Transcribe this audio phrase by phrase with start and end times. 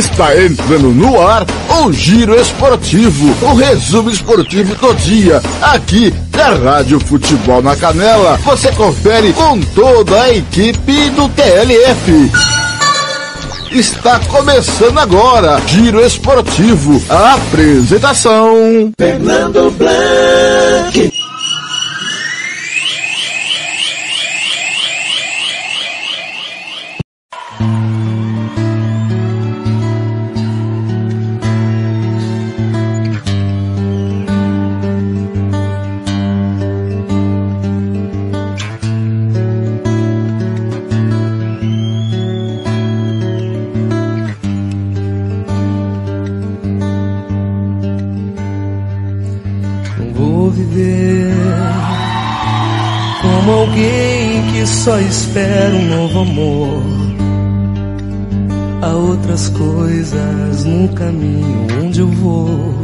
[0.00, 1.44] Está entrando no ar
[1.82, 8.38] o Giro Esportivo, o resumo esportivo do dia, aqui da Rádio Futebol na Canela.
[8.38, 12.32] Você confere com toda a equipe do TLF.
[13.72, 18.90] Está começando agora, Giro Esportivo, a apresentação.
[18.98, 21.19] Fernando Blanc.
[56.20, 56.82] Novo amor.
[58.82, 62.74] Há outras coisas no caminho onde eu vou.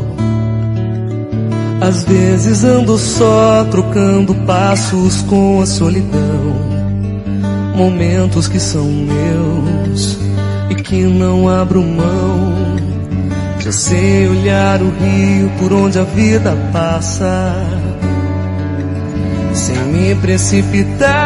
[1.80, 6.66] Às vezes ando só trocando passos com a solidão.
[7.74, 10.18] Momentos que são meus
[10.70, 12.76] e que não abro mão.
[13.60, 17.54] Já sei olhar o rio por onde a vida passa
[19.52, 21.25] sem me precipitar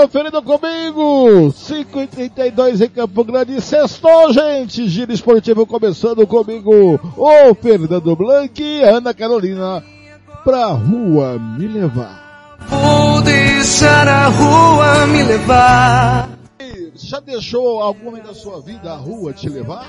[0.00, 7.54] Conferindo comigo, 5 e 32 em Campo Grande, sextou, gente, giro esportivo começando comigo, o
[7.56, 9.82] Fernando Blanc e Ana Carolina,
[10.44, 12.56] pra rua me levar.
[12.68, 16.28] Vou deixar a rua me levar.
[16.94, 19.84] Já deixou algum momento da sua vida a rua te levar?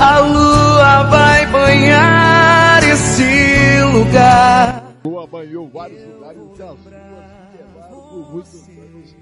[0.00, 4.86] A lua vai banhar esse lugar.
[5.06, 7.60] Lua banhou vários lugares e as ruas se
[7.92, 9.16] por muitos anos.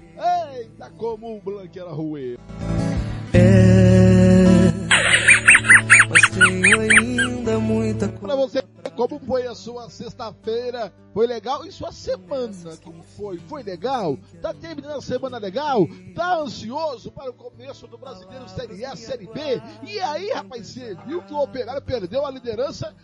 [0.57, 2.39] Eita, como o Blanc era ruê.
[3.31, 4.71] É,
[6.09, 8.19] mas tenho ainda muita coisa.
[8.19, 8.63] Pra você,
[8.95, 10.91] como foi a sua sexta-feira?
[11.13, 11.63] Foi legal?
[11.65, 13.37] E sua semana, como foi?
[13.37, 14.17] Foi legal?
[14.41, 15.87] Tá terminando a semana legal?
[16.15, 19.61] Tá ansioso para o começo do Brasileiro Série A, Série B?
[19.83, 22.95] E aí, rapaz, você viu que o Operário perdeu a liderança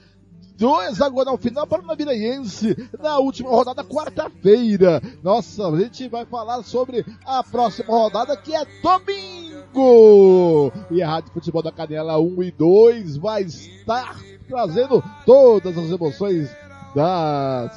[0.62, 5.02] do hexagonal final para o Naviraense na última rodada, quarta-feira.
[5.24, 10.72] Nossa, a gente vai falar sobre a próxima rodada que é domingo.
[10.92, 14.16] E a Rádio Futebol da Canela 1 e 2 vai estar
[14.48, 16.48] trazendo todas as emoções
[16.94, 17.68] da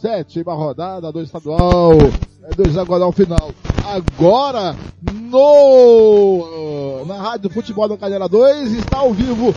[0.00, 1.92] sétima rodada do estadual,
[2.56, 3.50] do hexagonal final.
[3.84, 4.74] Agora,
[5.12, 9.54] no, na Rádio Futebol da Canela 2 está ao vivo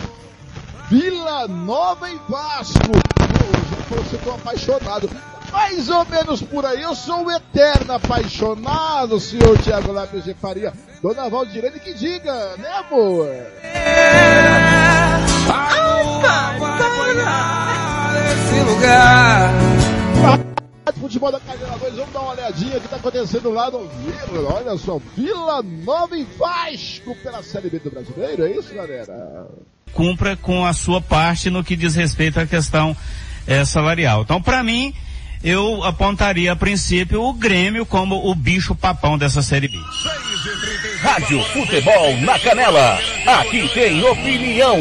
[0.88, 2.92] Vila Nova e Vasco.
[3.90, 5.10] Eu já tô apaixonado.
[5.50, 6.82] Mais ou menos por aí.
[6.82, 10.72] Eu sou um eterno apaixonado, senhor Tiago Lápis de Faria.
[11.00, 13.28] Dona Valdirene que diga, né amor?
[18.32, 19.50] Esse lugar.
[21.00, 24.54] Futebol da Cadeira 2, vamos dar uma olhadinha o que está acontecendo lá no Vila.
[24.54, 29.46] Olha só, Vila Nova e Vasco pela Série B do Brasileiro, é isso, galera?
[29.92, 32.96] Cumpra com a sua parte no que diz respeito à questão
[33.46, 34.22] é, salarial.
[34.22, 34.94] Então, para mim,
[35.42, 39.78] eu apontaria a princípio o Grêmio como o bicho papão dessa Série B.
[41.00, 42.98] Rádio Futebol na Canela.
[43.26, 44.78] Aqui tem opinião.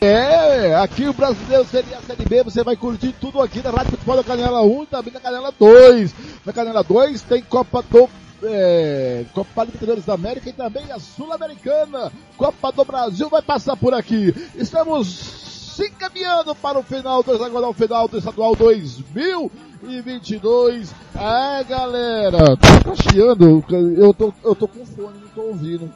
[0.00, 3.92] É, aqui o brasileiro seria a Série B, você vai curtir tudo aqui na Rádio
[3.92, 6.14] Futebol da Canela 1 e também na Canela 2.
[6.44, 8.08] Na Canela 2 tem Copa do
[8.44, 12.10] é, Copa Libertadores da América e também a Sul-Americana.
[12.36, 14.34] Copa do Brasil vai passar por aqui.
[14.56, 20.94] Estamos se encaminhando para o final do hexagonal final do estadual 2022.
[21.14, 23.64] É, galera, tá chiando.
[23.96, 25.90] Eu tô, eu tô com fone, não tô ouvindo.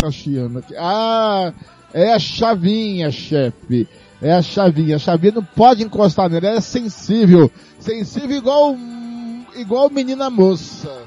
[0.00, 0.74] Tá chiando aqui.
[0.78, 1.52] Ah,
[1.92, 3.86] é a chavinha, chefe.
[4.22, 4.96] É a chavinha.
[4.96, 7.50] A chavinha não pode encostar nela, ela é sensível.
[7.78, 8.74] Sensível igual
[9.56, 11.04] igual menina moça.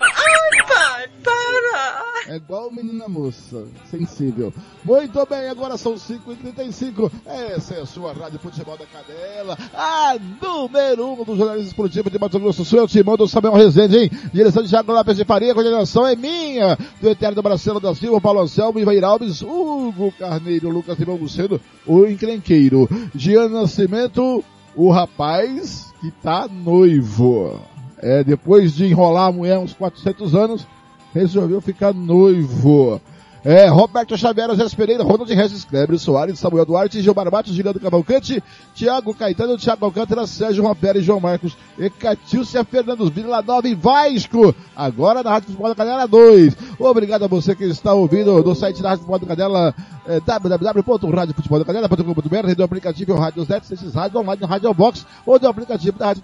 [0.00, 2.08] Ai, pai, para!
[2.28, 4.52] É igual menina moça, sensível.
[4.84, 7.10] Muito bem, agora são 5h35.
[7.24, 12.10] Essa é a sua Rádio Futebol da Cadela, a número 1 um do jornalismo esportivo
[12.10, 12.80] de Mato Grosso do Sul.
[12.80, 14.10] Eu te mando o Samuel Rezende, hein?
[14.32, 18.40] Direção de Thiago Lopes de Faria, coordenação é minha, do Eterno Marcelo da Silva, Paulo
[18.40, 22.88] Anselmo, Ivair Alves, Hugo Carneiro, Lucas Limão Buceno, o encrenqueiro.
[23.14, 24.44] Gian Nascimento,
[24.76, 27.60] o rapaz que tá noivo.
[27.98, 30.66] É, depois de enrolar a mulher uns 400 anos,
[31.12, 33.00] resolveu ficar noivo.
[33.48, 38.44] É, Roberto Xavier, José Pereira, Ronald Regis, Kleber Soares, Samuel Duarte, Gilmar Matos, Gilando Cavalcante,
[38.74, 44.54] Thiago Caetano, Thiago Alcântara, Sérgio Rompere, João Marcos, Ecatilcia Fernandes, Vila Nova e Vasco.
[44.76, 46.54] Agora na Rádio Futebol da Canela 2.
[46.78, 49.74] Obrigado a você que está ouvindo no site da Rádio Futebol da Canela,
[50.06, 56.08] é, www.radiofuteboldacanela.com.br, do aplicativo Rádio Net, esses rádios online, Rádio Box, ou do aplicativo da
[56.08, 56.22] Rádio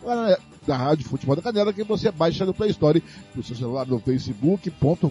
[0.67, 3.03] da Rádio Futebol da Canela, que você baixa no Play Store,
[3.35, 5.09] no seu celular, no facebook.com.br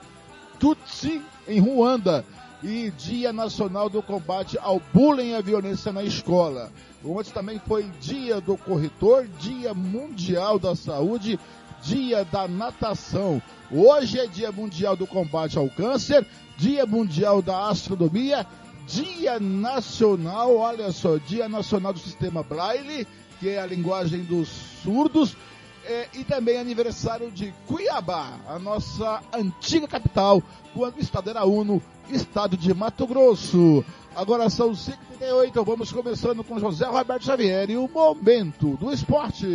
[0.64, 2.24] Tutsi em Ruanda
[2.62, 6.72] e Dia Nacional do Combate ao Bullying e à Violência na Escola.
[7.04, 11.38] Ontem também foi Dia do Corretor, Dia Mundial da Saúde,
[11.82, 13.42] Dia da Natação.
[13.70, 16.26] Hoje é Dia Mundial do Combate ao Câncer,
[16.56, 18.46] Dia Mundial da Astronomia,
[18.86, 23.06] Dia Nacional, olha só, Dia Nacional do Sistema Braille,
[23.38, 24.48] que é a linguagem dos
[24.82, 25.36] surdos,
[25.86, 30.42] é, e também aniversário de Cuiabá, a nossa antiga capital,
[30.74, 33.84] quando o estado era Uno, estado de Mato Grosso.
[34.14, 39.46] Agora são 5h38, vamos começando com José Roberto Xavier e o Momento do Esporte.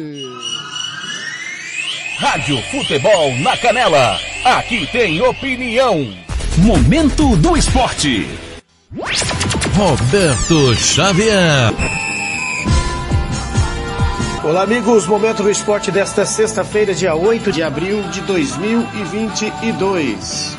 [2.18, 6.14] Rádio Futebol na Canela, aqui tem opinião.
[6.58, 8.28] Momento do Esporte.
[9.76, 12.09] Roberto Xavier.
[14.42, 15.06] Olá, amigos.
[15.06, 20.56] Momento do esporte desta sexta-feira, dia 8 de abril de 2022.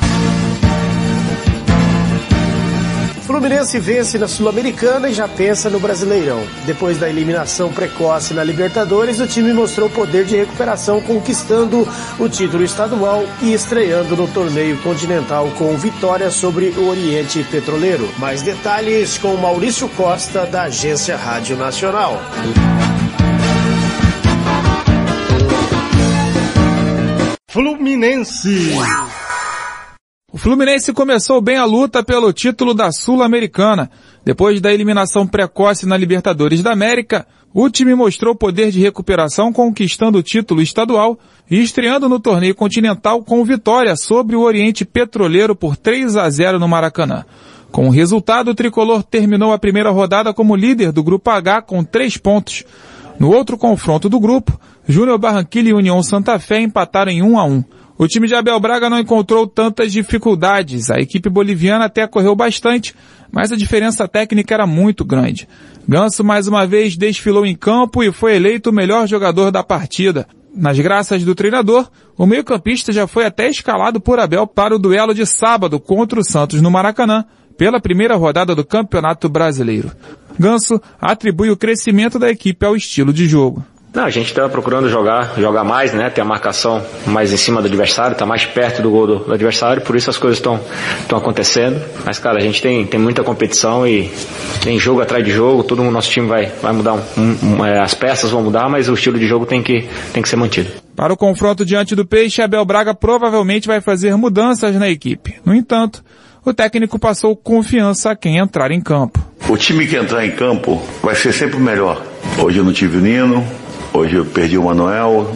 [3.25, 6.43] Fluminense vence na Sul-Americana e já pensa no Brasileirão.
[6.67, 11.87] Depois da eliminação precoce na Libertadores, o time mostrou poder de recuperação, conquistando
[12.19, 18.07] o título estadual e estreando no torneio continental com vitória sobre o Oriente Petroleiro.
[18.19, 22.21] Mais detalhes com Maurício Costa, da Agência Rádio Nacional.
[27.51, 28.69] Fluminense.
[30.31, 33.91] O Fluminense começou bem a luta pelo título da Sul-Americana.
[34.23, 40.17] Depois da eliminação precoce na Libertadores da América, o time mostrou poder de recuperação conquistando
[40.17, 45.75] o título estadual e estreando no torneio continental com vitória sobre o Oriente Petroleiro por
[45.75, 47.25] 3 a 0 no Maracanã.
[47.69, 51.83] Com o resultado, o tricolor terminou a primeira rodada como líder do Grupo H com
[51.83, 52.63] três pontos.
[53.21, 57.45] No outro confronto do grupo, Júnior Barranquilla e União Santa Fé empataram em 1 a
[57.45, 57.63] 1.
[57.95, 60.89] O time de Abel Braga não encontrou tantas dificuldades.
[60.89, 62.95] A equipe boliviana até correu bastante,
[63.31, 65.47] mas a diferença técnica era muito grande.
[65.87, 70.25] Ganso mais uma vez desfilou em campo e foi eleito o melhor jogador da partida.
[70.55, 75.13] Nas graças do treinador, o meio-campista já foi até escalado por Abel para o duelo
[75.13, 77.23] de sábado contra o Santos no Maracanã,
[77.55, 79.91] pela primeira rodada do Campeonato Brasileiro.
[80.41, 83.63] Ganso atribui o crescimento da equipe ao estilo de jogo.
[83.93, 86.09] Não, a gente está procurando jogar, jogar mais, né?
[86.09, 89.33] Ter a marcação mais em cima do adversário, tá mais perto do gol do, do
[89.33, 90.61] adversário, por isso as coisas estão
[91.01, 91.81] estão acontecendo.
[92.05, 94.09] Mas cara, a gente tem, tem muita competição e
[94.63, 96.99] tem jogo atrás de jogo, todo o nosso time vai vai mudar um,
[97.43, 100.29] um, é, as peças vão mudar, mas o estilo de jogo tem que tem que
[100.29, 100.71] ser mantido.
[100.95, 105.35] Para o confronto diante do Peixe, Abel Braga provavelmente vai fazer mudanças na equipe.
[105.43, 106.01] No entanto,
[106.45, 109.30] o técnico passou confiança a quem entrar em campo.
[109.49, 112.05] O time que entrar em campo vai ser sempre o melhor.
[112.37, 113.45] Hoje eu não tive o Nino,
[113.93, 115.35] Hoje eu perdi o Manuel,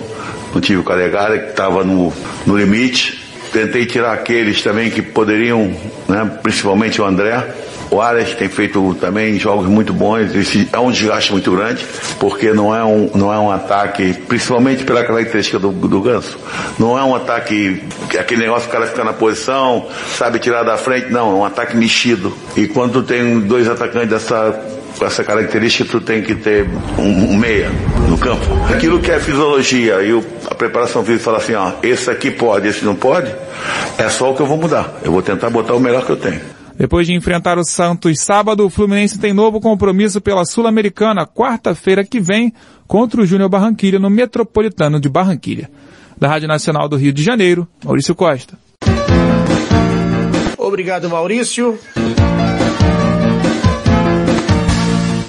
[0.54, 2.14] não tive o Calegari, que estava no,
[2.46, 3.22] no limite.
[3.52, 5.76] Tentei tirar aqueles também que poderiam,
[6.08, 7.54] né, principalmente o André.
[7.92, 11.86] O Arias tem feito também jogos muito bons, esse é um desgaste muito grande,
[12.20, 16.38] porque não é um, não é um ataque, principalmente pela característica do, do Ganso,
[16.80, 17.84] não é um ataque,
[18.20, 19.88] aquele negócio o cara fica na posição,
[20.18, 22.34] sabe tirar da frente, não, é um ataque mexido.
[22.56, 24.60] E quando tem dois atacantes dessa
[24.98, 26.65] com essa característica tu tem que ter
[26.98, 27.70] um, meia
[28.08, 28.46] no campo.
[28.74, 32.84] Aquilo que é fisiologia e a preparação física fala assim, ó, esse aqui pode, esse
[32.86, 33.34] não pode,
[33.98, 34.94] é só o que eu vou mudar.
[35.04, 36.55] Eu vou tentar botar o melhor que eu tenho.
[36.77, 42.20] Depois de enfrentar o Santos sábado, o Fluminense tem novo compromisso pela Sul-Americana, quarta-feira que
[42.20, 42.53] vem,
[42.86, 45.70] contra o Júnior Barranquilha, no Metropolitano de Barranquilha.
[46.17, 48.58] Da Rádio Nacional do Rio de Janeiro, Maurício Costa.
[50.58, 51.79] Obrigado, Maurício.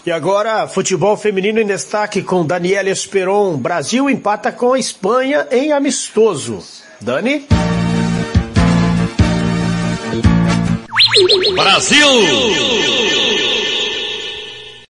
[0.05, 3.57] E agora, futebol feminino em destaque com Daniela Esperon.
[3.57, 6.61] Brasil empata com a Espanha em amistoso.
[7.01, 7.47] Dani?
[11.55, 12.07] Brasil!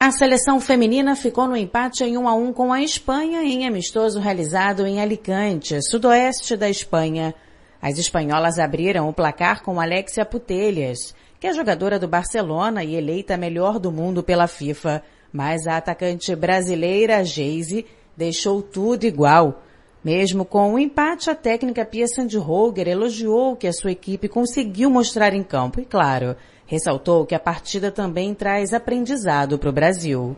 [0.00, 4.18] A seleção feminina ficou no empate em 1 a 1 com a Espanha em amistoso
[4.18, 7.32] realizado em Alicante, sudoeste da Espanha.
[7.80, 13.36] As espanholas abriram o placar com Alexia Putelhas, que é jogadora do Barcelona e eleita
[13.36, 15.04] melhor do mundo pela FIFA.
[15.32, 19.62] Mas a atacante brasileira Geise deixou tudo igual.
[20.06, 24.88] Mesmo com o um empate, a técnica Pia Sandhoger elogiou que a sua equipe conseguiu
[24.88, 25.80] mostrar em campo.
[25.80, 26.36] E, claro,
[26.66, 30.34] Ressaltou que a partida também traz aprendizado para o Brasil.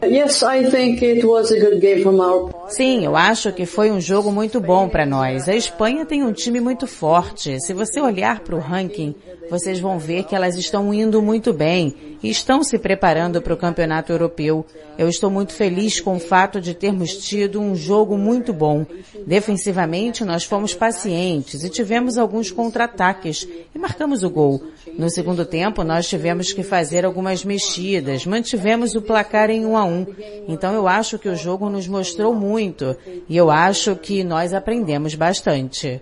[2.69, 5.49] Sim, eu acho que foi um jogo muito bom para nós.
[5.49, 7.59] A Espanha tem um time muito forte.
[7.61, 9.15] Se você olhar para o ranking,
[9.51, 13.57] vocês vão ver que elas estão indo muito bem e estão se preparando para o
[13.57, 14.67] campeonato europeu.
[14.99, 18.85] Eu estou muito feliz com o fato de termos tido um jogo muito bom.
[19.27, 24.63] Defensivamente, nós fomos pacientes e tivemos alguns contra-ataques e marcamos o gol.
[24.99, 26.18] No segundo tempo, nós tivemos
[26.53, 30.07] que fazer algumas mexidas, mantivemos o placar em 1 a 1.
[30.49, 32.97] Então eu acho que o jogo nos mostrou muito
[33.29, 36.01] e eu acho que nós aprendemos bastante.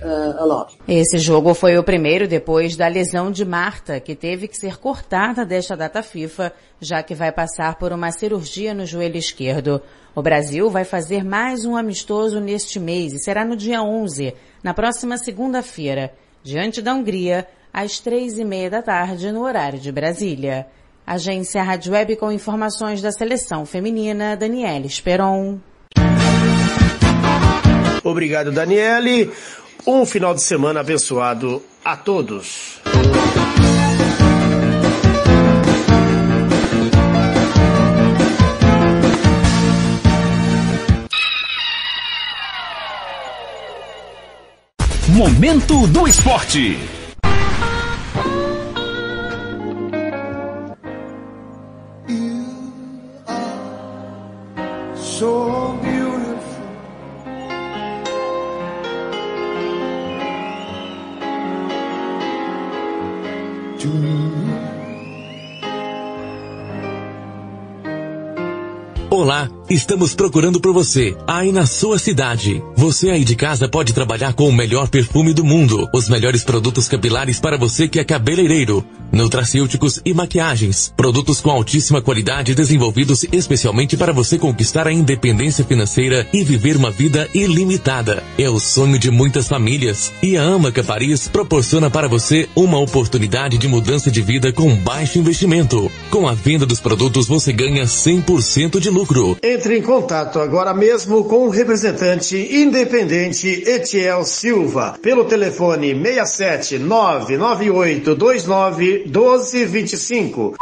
[0.00, 0.76] Uh.
[0.88, 5.44] Esse jogo foi o primeiro depois da lesão de Marta, que teve que ser cortada
[5.44, 9.82] desta data FIFA, já que vai passar por uma cirurgia no joelho esquerdo.
[10.14, 14.72] O Brasil vai fazer mais um amistoso neste mês e será no dia 11, na
[14.72, 16.12] próxima segunda-feira
[16.46, 17.46] diante da Hungria,
[17.76, 20.66] às três e meia da tarde, no horário de Brasília.
[21.06, 25.58] Agência Rádio Web com informações da seleção feminina, Daniele Esperon.
[28.02, 29.30] Obrigado, Daniele.
[29.86, 32.80] Um final de semana abençoado a todos.
[45.08, 46.95] Momento do Esporte.
[55.18, 56.36] So beautiful.
[63.78, 63.88] To.
[69.10, 72.62] Olá, estamos procurando por você, aí na sua cidade.
[72.76, 76.88] Você aí de casa pode trabalhar com o melhor perfume do mundo, os melhores produtos
[76.88, 83.96] capilares para você que é cabeleireiro, nutracêuticos e maquiagens, produtos com altíssima qualidade desenvolvidos especialmente
[83.96, 88.22] para você conquistar a independência financeira e viver uma vida ilimitada.
[88.38, 93.58] É o sonho de muitas famílias e a Amaca Paris proporciona para você uma oportunidade
[93.58, 95.90] de mudança de vida com baixo investimento.
[96.10, 99.36] Com a venda dos produtos você ganha 100% de lucro.
[99.56, 108.14] Entre em contato agora mesmo com o representante independente Etiel Silva pelo telefone 67 998
[108.14, 110.56] 29 1225.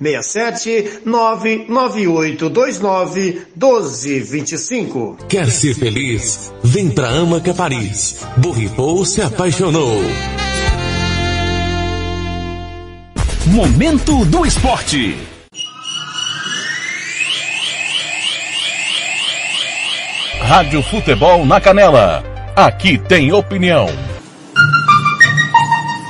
[0.00, 5.16] 67 998 29 1225.
[5.28, 6.52] Quer ser feliz?
[6.62, 8.20] Vem pra Amaca Paris.
[8.36, 10.00] Borrifou se apaixonou.
[13.46, 15.29] Momento do Esporte.
[20.50, 22.24] Rádio Futebol na Canela.
[22.56, 23.86] Aqui tem opinião.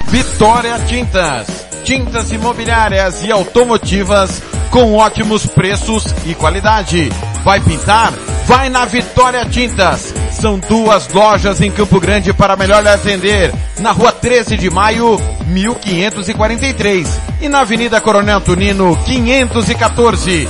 [0.08, 1.66] Vitória Tintas.
[1.84, 7.10] Tintas imobiliárias e automotivas com ótimos preços e qualidade.
[7.44, 8.12] Vai pintar?
[8.46, 10.14] Vai na Vitória Tintas.
[10.40, 13.52] São duas lojas em Campo Grande para melhor atender.
[13.78, 17.20] Na rua 13 de maio, 1543.
[17.42, 20.48] E na Avenida Coronel Tunino, 514.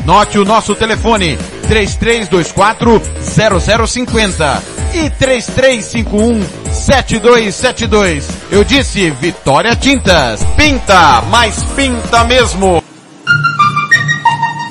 [0.00, 1.36] Anote o nosso telefone
[1.68, 3.02] 3324
[3.86, 4.62] 0050
[4.94, 8.28] e 3351 7272.
[8.50, 10.42] Eu disse Vitória Tintas.
[10.56, 12.82] Pinta, mas pinta mesmo.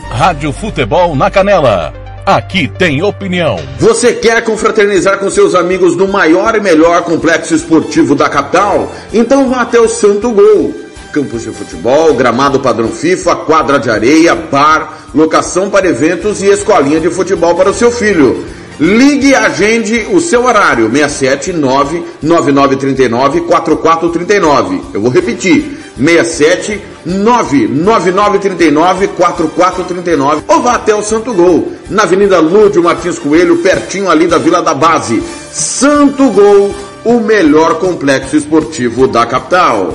[0.10, 2.05] Rádio Futebol na Canela.
[2.26, 3.60] Aqui tem opinião.
[3.78, 8.92] Você quer confraternizar com seus amigos no maior e melhor complexo esportivo da capital?
[9.14, 10.74] Então vá até o Santo Gol.
[11.14, 17.00] Campos de futebol, gramado padrão FIFA, quadra de areia, bar, locação para eventos e escolinha
[17.00, 18.44] de futebol para o seu filho.
[18.80, 24.82] Ligue e agende o seu horário, 679 9939 4439.
[24.96, 32.84] Eu vou repetir, 67 99939 4439 ou vá até o Santo Gol, na Avenida Lúdio
[32.84, 35.24] Martins Coelho, pertinho ali da Vila da Base.
[35.52, 36.74] Santo Gol,
[37.04, 39.94] o melhor complexo esportivo da capital.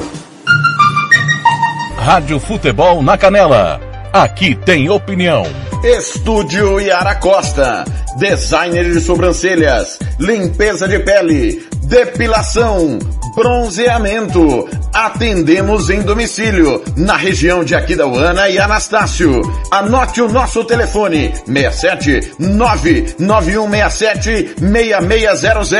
[1.97, 3.80] Rádio Futebol na Canela.
[4.12, 5.45] Aqui tem opinião.
[5.85, 7.85] Estúdio Yara Costa.
[8.19, 12.99] Designer de sobrancelhas, limpeza de pele, depilação,
[13.35, 14.66] bronzeamento.
[14.92, 19.40] Atendemos em domicílio, na região de Aquidauana e Anastácio.
[19.70, 25.73] Anote o nosso telefone, 67 99167 6600.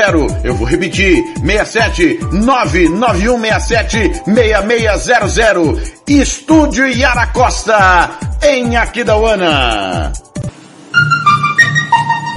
[0.43, 5.93] Eu vou repetir, 67 99167 6600.
[6.07, 8.09] Estúdio Yara Costa,
[8.43, 10.11] em Aquidauana.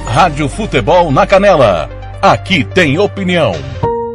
[0.07, 2.04] Rádio Futebol na Canela.
[2.31, 3.51] Aqui tem opinião.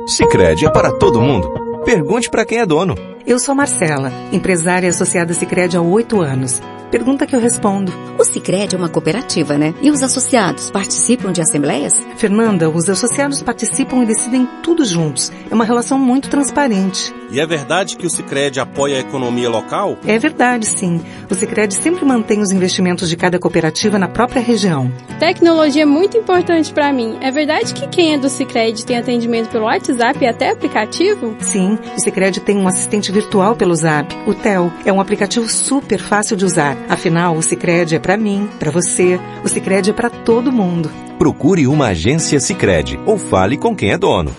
[0.05, 1.49] Sicredi é para todo mundo.
[1.85, 2.97] Pergunte para quem é dono.
[3.25, 6.61] Eu sou Marcela, empresária associada Sicredi há oito anos.
[6.91, 7.93] Pergunta que eu respondo.
[8.19, 9.73] O Sicredi é uma cooperativa, né?
[9.81, 12.01] E os associados participam de assembleias?
[12.17, 15.31] Fernanda, os associados participam e decidem tudo juntos.
[15.51, 17.15] É uma relação muito transparente.
[17.31, 19.97] E é verdade que o Sicredi apoia a economia local?
[20.05, 21.01] É verdade, sim.
[21.31, 24.93] O Sicredi sempre mantém os investimentos de cada cooperativa na própria região.
[25.21, 27.17] Tecnologia é muito importante para mim.
[27.21, 31.37] É verdade que quem é do Sicredi tem atendimento pelo WhatsApp e até aplicativo?
[31.39, 34.73] Sim, o Sicredi tem um assistente virtual pelo Zap, o Tel.
[34.85, 36.77] É um aplicativo super fácil de usar.
[36.89, 39.21] Afinal, o Sicredi é para mim, para você.
[39.45, 40.91] O Sicredi é para todo mundo.
[41.19, 44.35] Procure uma agência Sicredi ou fale com quem é dono.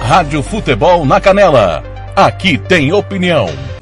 [0.00, 1.82] Rádio Futebol na Canela.
[2.14, 3.46] Aqui tem opinião.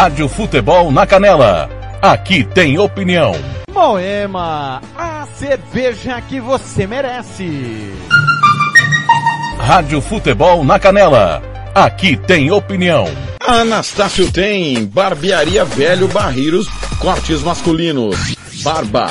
[0.00, 1.68] Rádio Futebol na Canela.
[2.00, 3.32] Aqui tem opinião.
[3.68, 7.92] Moema, a cerveja que você merece.
[9.58, 11.42] Rádio Futebol na Canela.
[11.74, 13.06] Aqui tem opinião.
[13.44, 16.68] Anastácio tem barbearia velho barreiros,
[17.00, 19.10] cortes masculinos, barba,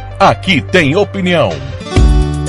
[0.21, 1.49] Aqui tem opinião.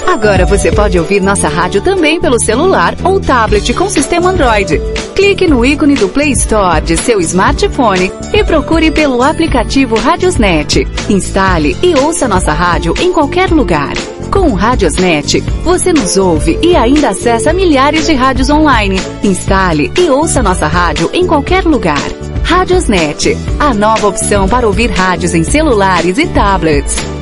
[0.07, 4.79] Agora você pode ouvir nossa rádio também pelo celular ou tablet com sistema Android.
[5.15, 10.87] Clique no ícone do Play Store de seu smartphone e procure pelo aplicativo Radiosnet.
[11.09, 13.95] Instale e ouça nossa rádio em qualquer lugar.
[14.31, 19.01] Com o Radiosnet, você nos ouve e ainda acessa milhares de rádios online.
[19.25, 22.03] Instale e ouça nossa rádio em qualquer lugar.
[22.45, 27.22] Radiosnet, a nova opção para ouvir rádios em celulares e tablets.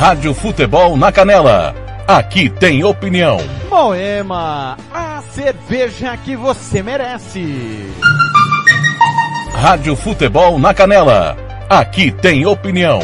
[0.00, 1.74] Rádio Futebol na Canela.
[2.08, 3.36] Aqui tem opinião.
[3.68, 7.86] Moema, a cerveja que você merece.
[9.52, 11.36] Rádio Futebol na Canela.
[11.68, 13.00] Aqui tem opinião.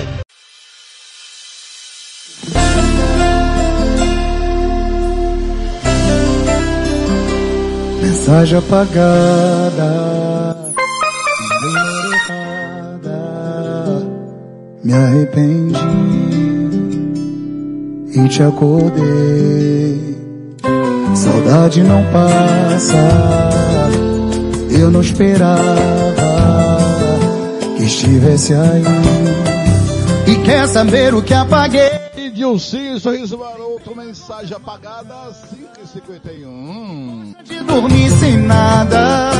[8.00, 10.06] Mensagem apagada.
[14.82, 16.35] Me arrependi
[18.16, 20.16] e te acordei.
[21.14, 22.96] Saudade não passa,
[24.70, 25.76] eu não esperava
[27.76, 28.82] que estivesse aí
[30.26, 32.06] e quer saber o que apaguei.
[32.16, 35.14] E Dilcinho, sorriso maroto, mensagem apagada,
[35.84, 37.36] 5h51.
[37.44, 39.30] De dormir sem nada,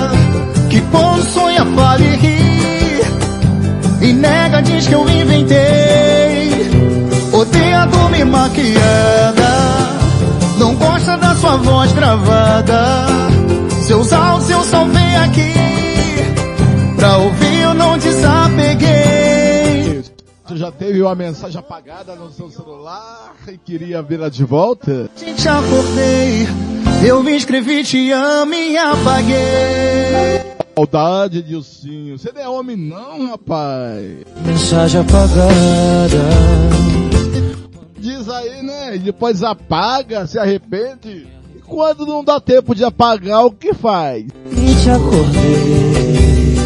[0.71, 6.26] que quando sonha fala e ri, e nega diz que eu inventei.
[7.47, 9.49] Odeia dormir maquiada,
[10.59, 13.07] não gosta da sua voz gravada.
[13.83, 15.53] Seus áudios eu salvei aqui,
[16.97, 18.87] pra ouvir eu não desapeguei.
[20.45, 25.09] Você já teve uma mensagem apagada no seu celular e queria vê-la de volta?
[25.17, 26.49] Te acordei,
[27.07, 29.37] eu me escrevi te amo e apaguei.
[30.77, 32.19] Saudade, Dilcinho.
[32.19, 34.05] Você não é homem não, rapaz.
[34.45, 35.57] Mensagem apagada.
[37.99, 38.97] Diz aí, né?
[38.97, 41.27] E depois apaga, se arrepende.
[41.55, 44.25] E quando não dá tempo de apagar, o que faz?
[44.25, 46.57] E te acordei.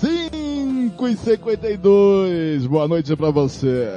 [0.00, 2.66] 5 e 52.
[2.66, 3.88] Boa noite pra você.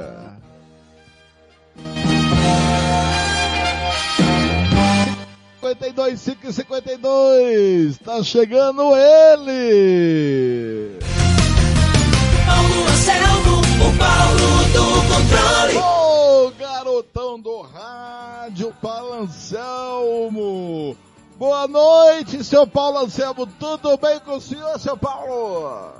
[5.60, 7.98] Cinquenta e dois, cinco e cinquenta e dois.
[7.98, 10.96] Tá chegando ele.
[12.46, 15.76] Paulo Anselmo, o Paulo do controle.
[16.96, 20.96] Ô, garotão do rádio, Paulo Anselmo.
[21.36, 23.46] Boa noite, seu Paulo Anselmo.
[23.46, 25.92] Tudo bem com o senhor, seu Paulo?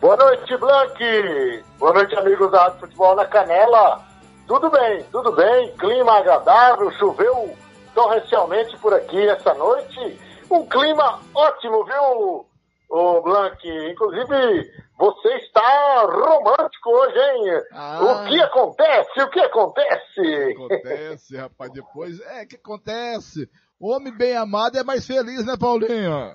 [0.00, 1.64] Boa noite, Blank.
[1.78, 4.04] Boa noite, amigos da Rádio Futebol na Canela.
[4.48, 5.72] Tudo bem, tudo bem.
[5.76, 7.56] Clima agradável, choveu
[7.94, 10.18] torrencialmente por aqui essa noite.
[10.50, 12.46] Um clima ótimo, viu,
[12.90, 13.68] o Blank?
[13.90, 17.62] Inclusive, você está romântico hoje, hein?
[17.72, 18.00] Ah.
[18.02, 19.22] O que acontece?
[19.22, 20.52] O que acontece?
[20.52, 21.72] Acontece, rapaz.
[21.72, 23.48] Depois, é que acontece.
[23.80, 26.32] Homem bem amado é mais feliz, né, Paulinho?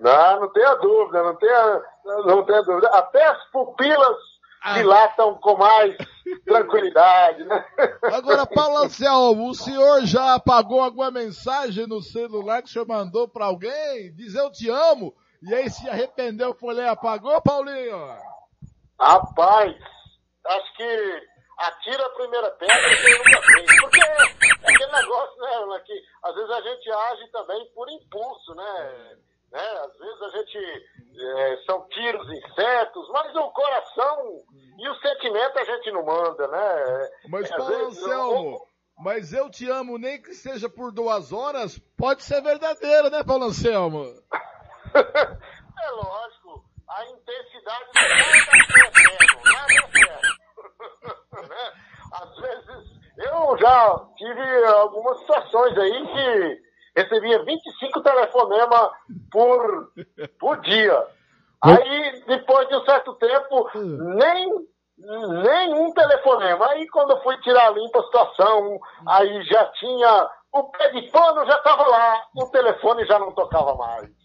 [0.00, 1.82] Não, não tenha dúvida, não tenha,
[2.26, 2.88] não tenha dúvida.
[2.88, 4.16] Até as pupilas
[4.72, 5.94] dilatam com mais
[6.46, 7.64] tranquilidade, né?
[8.02, 13.28] Agora, Paulo Anselmo, o senhor já apagou alguma mensagem no celular que o senhor mandou
[13.28, 14.12] pra alguém?
[14.14, 15.14] Diz eu te amo,
[15.46, 18.16] e aí se arrependeu, foi lá e apagou, Paulinho?
[18.98, 19.76] Rapaz,
[20.46, 21.22] acho que
[21.58, 23.80] atira a primeira pedra que nunca fez.
[23.80, 29.16] Porque é aquele negócio, né, que às vezes a gente age também por impulso, né?
[29.52, 29.60] né?
[29.60, 30.86] Às vezes a gente
[31.20, 34.42] é, são tiros insetos, mas o coração
[34.78, 37.08] e o sentimento a gente não manda, né?
[37.28, 38.66] Mas, Às Paulo vezes, Anselmo,
[38.98, 43.44] mas eu te amo, nem que seja por duas horas, pode ser verdadeiro, né, Paulo
[43.44, 44.04] Anselmo?
[45.84, 48.08] É lógico, a intensidade não é
[48.58, 51.48] eterno, nada é.
[51.48, 51.72] Né?
[52.12, 56.62] Às vezes, eu já tive algumas situações aí que
[56.96, 58.90] recebia 25 telefonemas
[59.30, 59.92] por,
[60.38, 61.06] por dia.
[61.62, 64.48] Aí, depois de um certo tempo, nem,
[64.96, 66.70] nenhum telefonema.
[66.70, 68.78] Aí, quando eu fui tirar limpa a situação,
[69.08, 73.74] aí já tinha, o pé de pano já estava lá, o telefone já não tocava
[73.74, 74.23] mais.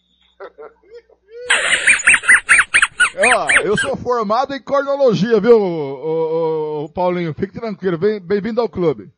[3.18, 7.34] Ó, eu sou formado em cornologia, viu, ô, ô, ô, Paulinho?
[7.34, 9.10] Fique tranquilo, bem- bem-vindo ao clube.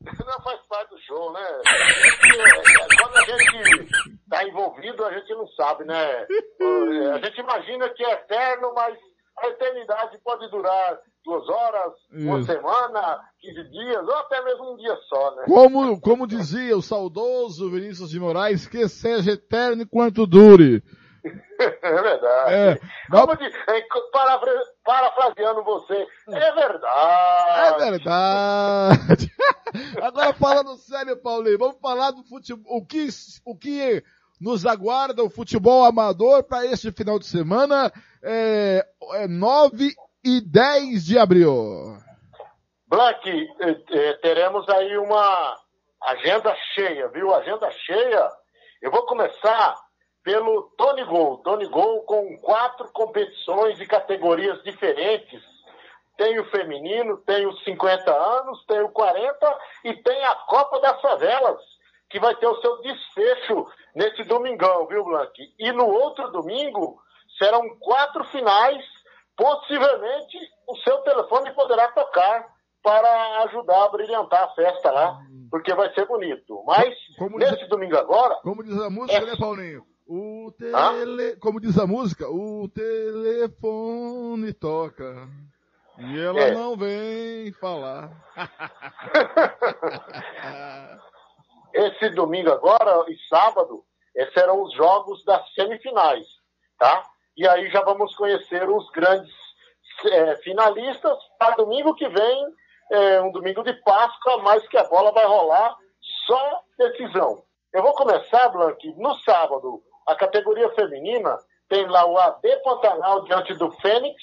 [0.00, 1.40] Não faz parte do show, né?
[1.66, 3.88] É é, quando a gente
[4.22, 6.26] está envolvido, a gente não sabe, né?
[7.14, 8.96] A gente imagina que é eterno, mas
[9.38, 12.46] a eternidade pode durar duas horas, uma Isso.
[12.52, 15.42] semana, 15 dias, ou até mesmo um dia só, né?
[15.46, 20.82] Como, como dizia o saudoso Vinícius de Moraes, que seja eterno enquanto dure.
[21.58, 22.54] É verdade.
[22.54, 22.78] É,
[23.10, 27.82] Como de, é, parafra- parafraseando você, é verdade.
[27.82, 29.32] É verdade.
[30.02, 33.08] Agora falando sério, Paulinho, vamos falar do futebol, o que,
[33.44, 34.04] o que
[34.40, 37.90] nos aguarda o futebol amador para este final de semana,
[38.22, 39.94] é, é 9
[40.26, 41.98] e 10 de abril.
[42.88, 45.56] Black, eh, eh, teremos aí uma
[46.02, 47.32] agenda cheia, viu?
[47.32, 48.28] Agenda cheia.
[48.82, 49.76] Eu vou começar
[50.24, 51.38] pelo Tony Gol.
[51.44, 55.40] Tony Gol com quatro competições e categorias diferentes.
[56.16, 61.00] Tem o feminino, tem os 50 anos, tem o 40 e tem a Copa das
[61.00, 61.60] Favelas,
[62.10, 65.40] que vai ter o seu desfecho nesse domingão, viu, Blank?
[65.56, 67.00] E no outro domingo
[67.38, 68.84] serão quatro finais.
[69.36, 72.46] Possivelmente o seu telefone poderá tocar
[72.82, 75.18] para ajudar a brilhantar a festa lá,
[75.50, 76.62] porque vai ser bonito.
[76.66, 76.94] Mas
[77.34, 79.26] nesse domingo agora, Como diz a música, É.
[79.26, 79.84] né, Paulinho?
[80.08, 81.36] O tele...
[81.36, 85.28] Como diz a música, o telefone toca.
[85.98, 86.50] E ela É.
[86.52, 88.10] não vem falar.
[91.74, 93.82] esse domingo agora e sábado
[94.16, 96.26] eh, serão os jogos das semifinais,
[96.78, 97.02] tá?
[97.36, 99.34] E aí já vamos conhecer os grandes
[100.06, 102.46] é, finalistas para domingo que vem,
[102.92, 105.76] é, um domingo de Páscoa, mas que a bola vai rolar
[106.26, 107.44] só decisão.
[107.72, 111.36] Eu vou começar, Blank, no sábado, a categoria feminina
[111.68, 114.16] tem lá o AD Pantanal diante do Fênix,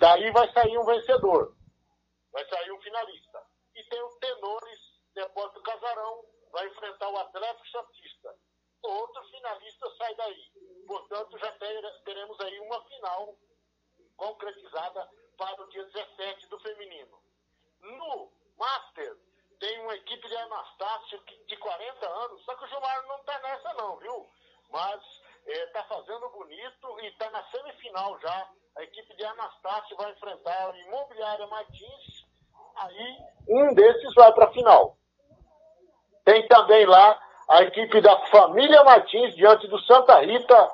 [0.00, 1.52] daí vai sair um vencedor,
[2.32, 3.38] vai sair um finalista.
[3.74, 4.80] E tem o Tenores,
[5.14, 8.34] depois do Casarão, vai enfrentar o Atlético Santista.
[8.82, 10.55] Outro finalista sai daí.
[10.86, 11.52] Portanto, já
[12.04, 13.34] teremos aí uma final
[14.16, 17.18] concretizada para o dia 17 do feminino.
[17.80, 19.16] No Master,
[19.60, 23.74] tem uma equipe de Anastácio de 40 anos, só que o Gilmar não está nessa
[23.74, 24.26] não, viu?
[24.70, 25.02] Mas
[25.46, 28.48] está é, fazendo bonito e está na semifinal já.
[28.76, 32.26] A equipe de Anastácio vai enfrentar a Imobiliária Martins.
[32.76, 33.18] Aí
[33.48, 34.98] um desses vai para a final.
[36.24, 40.70] Tem também lá a equipe da família Martins diante do Santa Rita,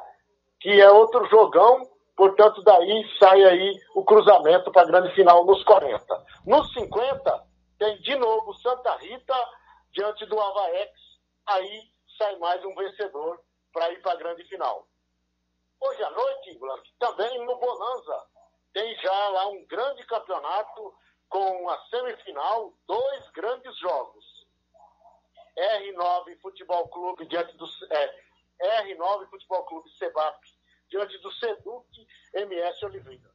[0.61, 1.89] que é outro jogão.
[2.17, 6.05] Portanto, daí sai aí o cruzamento para a grande final nos 40.
[6.47, 7.45] Nos 50,
[7.79, 9.35] tem de novo Santa Rita
[9.93, 10.91] diante do Avaex.
[11.47, 11.83] Aí
[12.19, 13.41] sai mais um vencedor
[13.73, 14.87] para ir para a grande final.
[15.81, 16.61] Hoje à noite,
[16.99, 18.25] também no Bonanza,
[18.73, 20.95] tem já lá um grande campeonato
[21.29, 24.22] com a semifinal, dois grandes jogos.
[25.59, 30.39] R9 Futebol Clube diante do é, R9 Futebol Clube Sebap
[30.89, 31.87] diante do Seduc
[32.35, 33.31] MS Oliveira.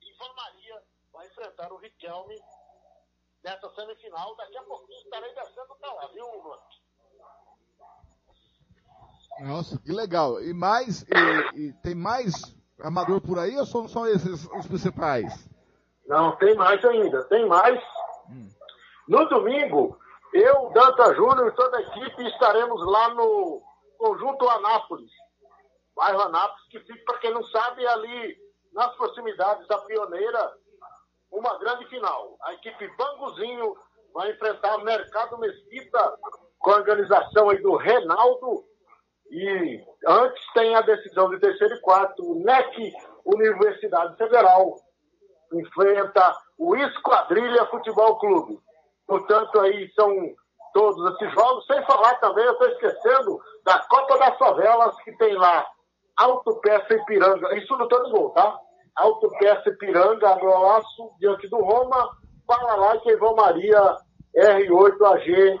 [0.00, 2.38] Ivan Maria vai enfrentar o Riquelme
[3.44, 4.34] nessa semifinal.
[4.36, 6.58] Daqui a pouquinho estarei descendo para lá, viu, Luan?
[9.40, 10.42] Nossa, que legal.
[10.42, 15.48] E mais, e, e tem mais amador por aí ou são só esses os principais?
[16.06, 17.24] Não, tem mais ainda.
[17.24, 17.82] Tem mais.
[18.28, 18.48] Hum.
[19.08, 19.98] No domingo,
[20.32, 23.62] eu, Danta Júnior e toda a equipe estaremos lá no
[23.98, 25.10] Conjunto Anápolis,
[25.94, 28.36] bairro Anápolis, que fica, para quem não sabe, ali
[28.72, 30.56] nas proximidades da Pioneira,
[31.30, 32.36] uma grande final.
[32.42, 33.76] A equipe Banguzinho
[34.14, 36.18] vai enfrentar o Mercado Mesquita
[36.58, 38.64] com a organização aí do Renaldo.
[39.30, 42.22] E antes tem a decisão de terceiro e quarto.
[42.22, 42.92] O NEC
[43.24, 44.76] Universidade Federal
[45.52, 48.60] enfrenta o Esquadrilha Futebol Clube.
[49.12, 50.10] Portanto, aí são
[50.72, 55.36] todos esses jogos, sem falar também, eu estou esquecendo, da Copa das Favelas, que tem
[55.36, 55.66] lá
[56.16, 58.58] Autopeça Ipiranga, isso no todo gol, tá?
[58.96, 62.08] Autopeça Ipiranga, Agroaço, diante do Roma,
[62.46, 63.98] Paraná e Vão Maria,
[64.34, 65.60] R8AG,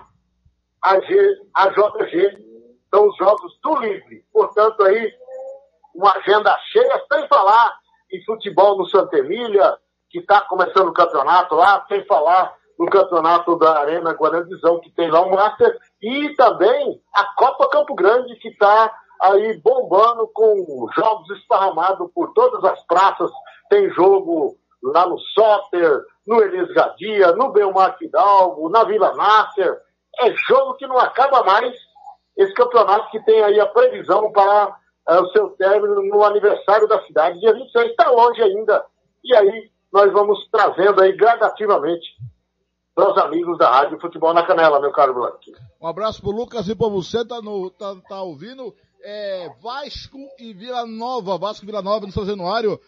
[0.80, 2.38] AG, AJG,
[2.88, 4.24] são os jogos do Livre.
[4.32, 5.12] Portanto, aí,
[5.94, 7.70] uma agenda cheia, sem falar
[8.10, 9.76] em futebol no Santa Emília,
[10.08, 15.10] que está começando o campeonato lá, sem falar no campeonato da Arena Guarandizão, que tem
[15.10, 21.30] lá um Master, e também a Copa Campo Grande, que está aí bombando com jogos
[21.38, 23.30] esparramados por todas as praças.
[23.70, 29.78] Tem jogo lá no Soter, no Elis Gadia, no Belmar Fidalgo, na Vila Nasser.
[30.20, 31.74] É jogo que não acaba mais.
[32.36, 34.76] Esse campeonato que tem aí a previsão para
[35.08, 37.90] é, o seu término no aniversário da cidade, dia 26.
[37.90, 38.84] Está longe ainda.
[39.22, 42.06] E aí nós vamos trazendo aí gradativamente
[42.96, 45.52] os amigos da Rádio Futebol na Canela, meu caro Blanque.
[45.80, 48.74] Um abraço pro Lucas e para você, tá, no, tá, tá ouvindo.
[49.02, 52.78] É, Vasco e Vila Nova, Vasco e Vila Nova no São Januário,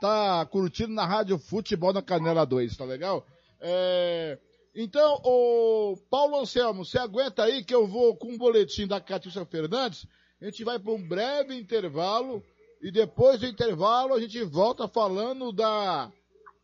[0.00, 3.24] tá curtindo na Rádio Futebol na Canela 2, tá legal?
[3.60, 4.38] É,
[4.74, 9.44] então, o Paulo Anselmo, você aguenta aí que eu vou com um boletim da Catiúcia
[9.46, 10.06] Fernandes,
[10.40, 12.42] a gente vai para um breve intervalo
[12.82, 16.12] e depois do intervalo a gente volta falando da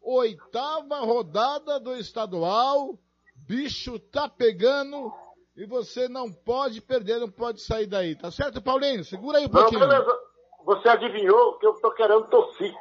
[0.02, 2.98] oitava rodada do estadual.
[3.46, 5.12] Bicho tá pegando
[5.56, 8.14] e você não pode perder, não pode sair daí.
[8.14, 9.04] Tá certo, Paulinho?
[9.04, 9.80] Segura aí um não, pouquinho.
[10.64, 12.74] Você adivinhou que eu tô querendo tossir.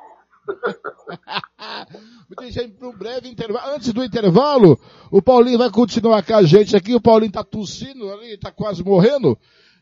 [2.29, 3.73] Vou deixar para um breve intervalo.
[3.73, 4.79] Antes do intervalo,
[5.12, 6.93] o Paulinho vai continuar com a gente aqui.
[6.93, 9.38] O Paulinho tá tossindo ali, tá quase morrendo.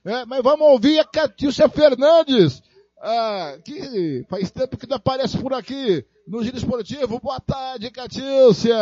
[0.06, 2.62] É, mas vamos ouvir a Catícia Fernandes,
[3.02, 7.20] ah, que faz tempo que não aparece por aqui no Giro Esportivo.
[7.20, 8.76] Boa tarde, Catiúcia.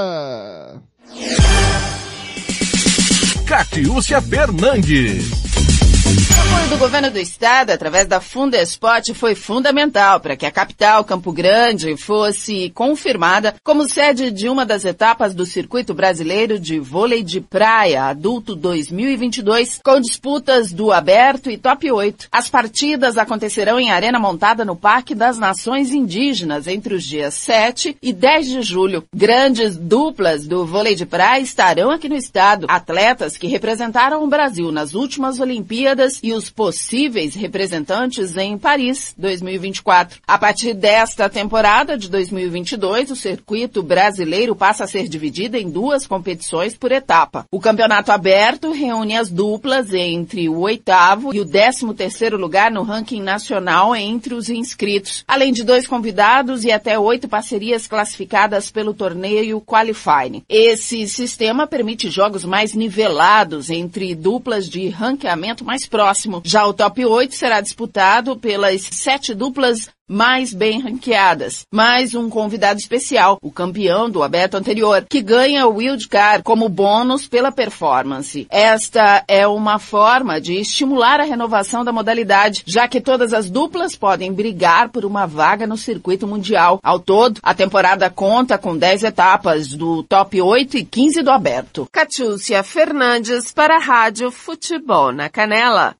[3.46, 5.65] Catiúcia Fernandes.
[6.06, 11.04] O apoio do governo do estado, através da Fundespot, foi fundamental para que a capital,
[11.04, 17.24] Campo Grande, fosse confirmada como sede de uma das etapas do Circuito Brasileiro de Vôlei
[17.24, 22.28] de Praia Adulto 2022, com disputas do Aberto e Top 8.
[22.32, 27.98] As partidas acontecerão em arena montada no Parque das Nações Indígenas entre os dias 7
[28.00, 29.04] e 10 de julho.
[29.12, 32.68] Grandes duplas do vôlei de praia estarão aqui no estado.
[32.70, 39.16] Atletas que representaram o Brasil nas últimas Olimpíadas Olimpíadas e os possíveis representantes em Paris
[39.18, 40.20] 2024.
[40.28, 46.06] A partir desta temporada de 2022, o circuito brasileiro passa a ser dividido em duas
[46.06, 47.46] competições por etapa.
[47.50, 52.84] O campeonato aberto reúne as duplas entre o oitavo e o décimo terceiro lugar no
[52.84, 58.94] ranking nacional entre os inscritos, além de dois convidados e até oito parcerias classificadas pelo
[58.94, 60.44] torneio Qualifying.
[60.50, 66.42] Esse sistema permite jogos mais nivelados entre duplas de ranqueamento mais próximo.
[66.46, 72.80] Já o top 8 será disputado pelas sete duplas mais bem ranqueadas, mais um convidado
[72.80, 78.46] especial, o campeão do aberto anterior, que ganha o wildcard como bônus pela performance.
[78.52, 83.96] Esta é uma forma de estimular a renovação da modalidade, já que todas as duplas
[83.96, 86.80] podem brigar por uma vaga no circuito mundial.
[86.84, 91.88] Ao todo, a temporada conta com 10 etapas do top 8 e 15 do aberto.
[91.92, 95.96] Catiúcia Fernandes para a Rádio Futebol na Canela.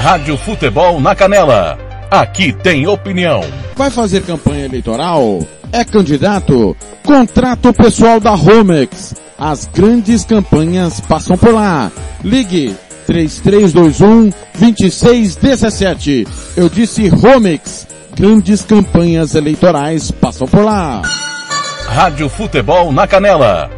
[0.00, 1.76] Rádio Futebol na Canela.
[2.08, 3.42] Aqui tem opinião.
[3.76, 5.40] Vai fazer campanha eleitoral?
[5.72, 6.76] É candidato?
[7.04, 9.16] Contrato pessoal da Romex.
[9.36, 11.90] As grandes campanhas passam por lá.
[12.22, 12.76] Ligue
[13.08, 16.28] 3321 2617.
[16.56, 17.86] Eu disse Romex.
[18.16, 21.02] Grandes campanhas eleitorais passam por lá.
[21.86, 23.77] Rádio Futebol na Canela.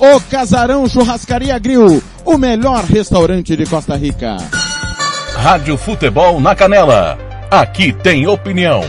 [0.00, 4.38] O Casarão Churrascaria Grill, o melhor restaurante de Costa Rica.
[5.34, 7.18] Rádio Futebol na Canela.
[7.50, 8.80] Aqui tem opinião.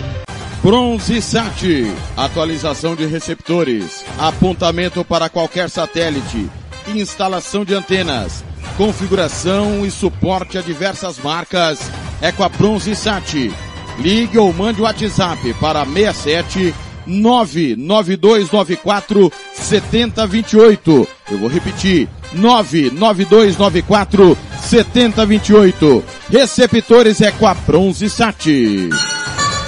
[0.63, 6.49] Bronze Sat, atualização de receptores, apontamento para qualquer satélite,
[6.87, 8.41] instalação de antenas,
[8.77, 11.91] configuração e suporte a diversas marcas.
[12.21, 13.53] É com a Bronze Sat.
[13.99, 16.73] Ligue ou mande o WhatsApp para 67
[17.05, 21.07] 99294 7028.
[21.31, 22.07] Eu vou repetir.
[22.33, 26.03] 99294 7028.
[26.29, 28.89] Receptores é com a Bronze Sat.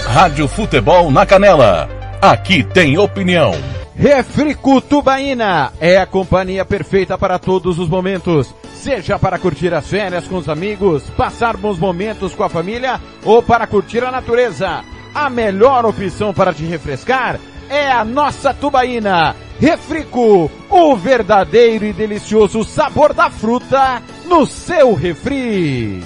[0.06, 1.90] Rádio Futebol na Canela.
[2.22, 3.54] Aqui tem opinião.
[3.96, 8.54] Refrico Tubaína é a companhia perfeita para todos os momentos.
[8.74, 13.42] Seja para curtir as férias com os amigos, passar bons momentos com a família ou
[13.42, 14.84] para curtir a natureza.
[15.14, 19.36] A melhor opção para te refrescar é a nossa tubaína.
[19.60, 26.04] Refrico, o verdadeiro e delicioso sabor da fruta no seu refri.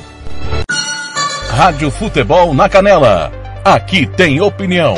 [1.50, 3.32] Rádio Futebol na Canela.
[3.64, 4.96] Aqui tem opinião.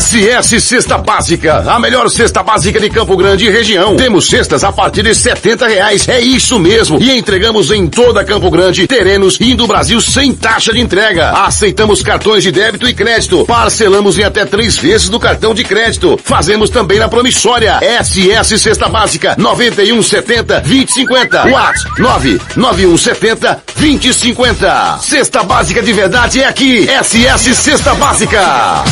[0.00, 3.96] SS Cesta Básica, a melhor cesta básica de Campo Grande e região.
[3.96, 6.98] Temos cestas a partir de setenta reais, é isso mesmo.
[6.98, 11.32] E entregamos em toda Campo Grande, terrenos e do Brasil sem taxa de entrega.
[11.32, 13.44] Aceitamos cartões de débito e crédito.
[13.44, 16.18] Parcelamos em até três vezes do cartão de crédito.
[16.24, 17.78] Fazemos também na promissória.
[18.02, 21.46] SS Cesta Básica, 9170 2050.
[21.46, 24.98] WhatsApp 99170 2050.
[25.02, 26.88] Cesta Básica de verdade é aqui.
[26.88, 28.82] SS Cesta Básica.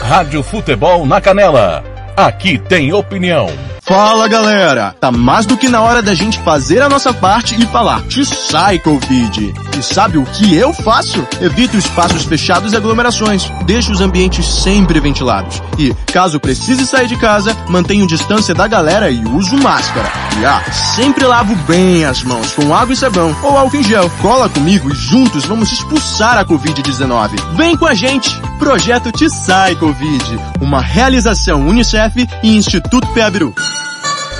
[0.00, 1.84] Rádio Futebol na Canela.
[2.16, 3.48] Aqui tem opinião.
[3.90, 7.66] Fala galera, tá mais do que na hora da gente fazer a nossa parte e
[7.66, 9.52] falar te sai Covid.
[9.76, 11.26] E sabe o que eu faço?
[11.40, 15.60] Evito espaços fechados e aglomerações, deixo os ambientes sempre ventilados.
[15.76, 20.08] E, caso precise sair de casa, mantenho distância da galera e uso máscara.
[20.38, 24.08] E ah, sempre lavo bem as mãos com água e sabão ou álcool em gel.
[24.22, 27.56] Cola comigo e juntos vamos expulsar a Covid-19.
[27.56, 28.40] Vem com a gente!
[28.60, 33.54] Projeto Te Sai Covid, uma realização Unicef e Instituto Peabiru.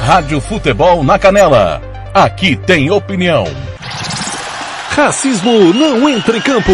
[0.00, 1.80] Rádio Futebol na Canela.
[2.14, 3.44] Aqui tem opinião.
[4.88, 6.72] Racismo não entra em campo.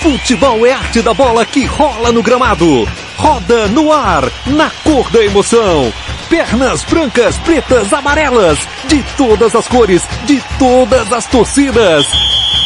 [0.00, 2.88] Futebol é arte da bola que rola no gramado.
[3.18, 5.92] Roda no ar, na cor da emoção.
[6.30, 12.06] Pernas brancas, pretas, amarelas, de todas as cores, de todas as torcidas.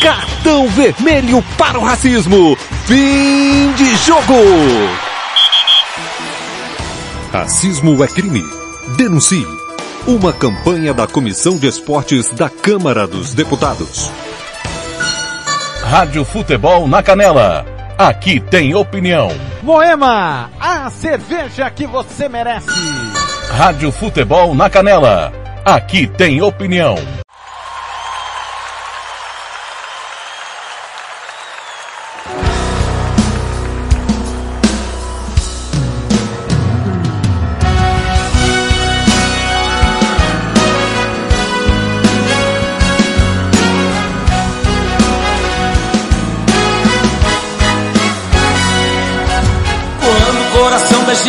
[0.00, 2.56] Cartão vermelho para o racismo.
[2.86, 4.34] Fim de jogo.
[7.32, 8.44] Racismo é crime.
[8.96, 9.59] Denuncie.
[10.06, 14.10] Uma campanha da Comissão de Esportes da Câmara dos Deputados.
[15.84, 17.66] Rádio Futebol na Canela.
[17.98, 19.28] Aqui tem opinião.
[19.62, 22.70] Moema, a cerveja que você merece.
[23.50, 25.32] Rádio Futebol na Canela.
[25.64, 26.96] Aqui tem opinião.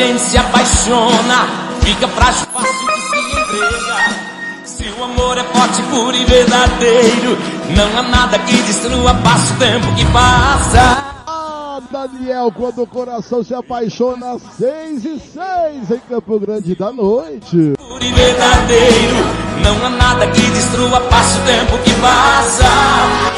[0.01, 1.47] Gente se apaixona,
[1.81, 4.31] fica frágil, fácil que se entrega.
[4.65, 7.37] Se o amor é forte, puro e verdadeiro,
[7.75, 11.05] não há nada que destrua, passa o tempo que passa.
[11.27, 17.73] Ah, Daniel, quando o coração se apaixona, seis e seis em Campo Grande da noite.
[17.77, 19.15] Puro e verdadeiro,
[19.63, 23.30] não há nada que destrua, passa o tempo que passa.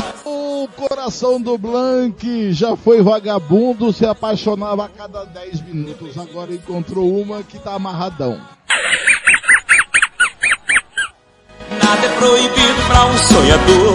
[0.64, 6.18] O coração do Blank já foi vagabundo, se apaixonava a cada 10 minutos.
[6.18, 8.40] Agora encontrou uma que tá amarradão.
[11.70, 13.94] Nada é proibido pra um sonhador.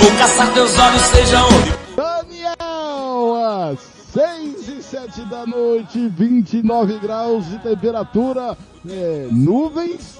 [0.00, 3.36] Vou caçar teus olhos, seja onde Daniel,
[3.70, 3.78] às
[4.12, 8.58] 6 e 7 da noite, 29 graus de temperatura,
[8.90, 10.18] é, nuvens,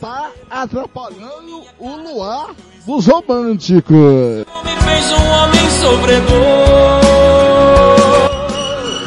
[0.00, 2.54] tá atrapalhando o luar
[2.86, 4.46] dos românticos.
[4.64, 7.00] me fez um homem sofredor.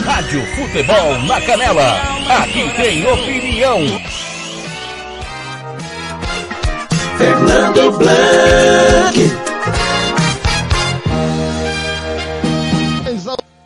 [0.06, 1.96] Rádio Futebol na Canela.
[2.42, 3.80] Aqui tem opinião.
[7.18, 9.53] Fernando Blanc.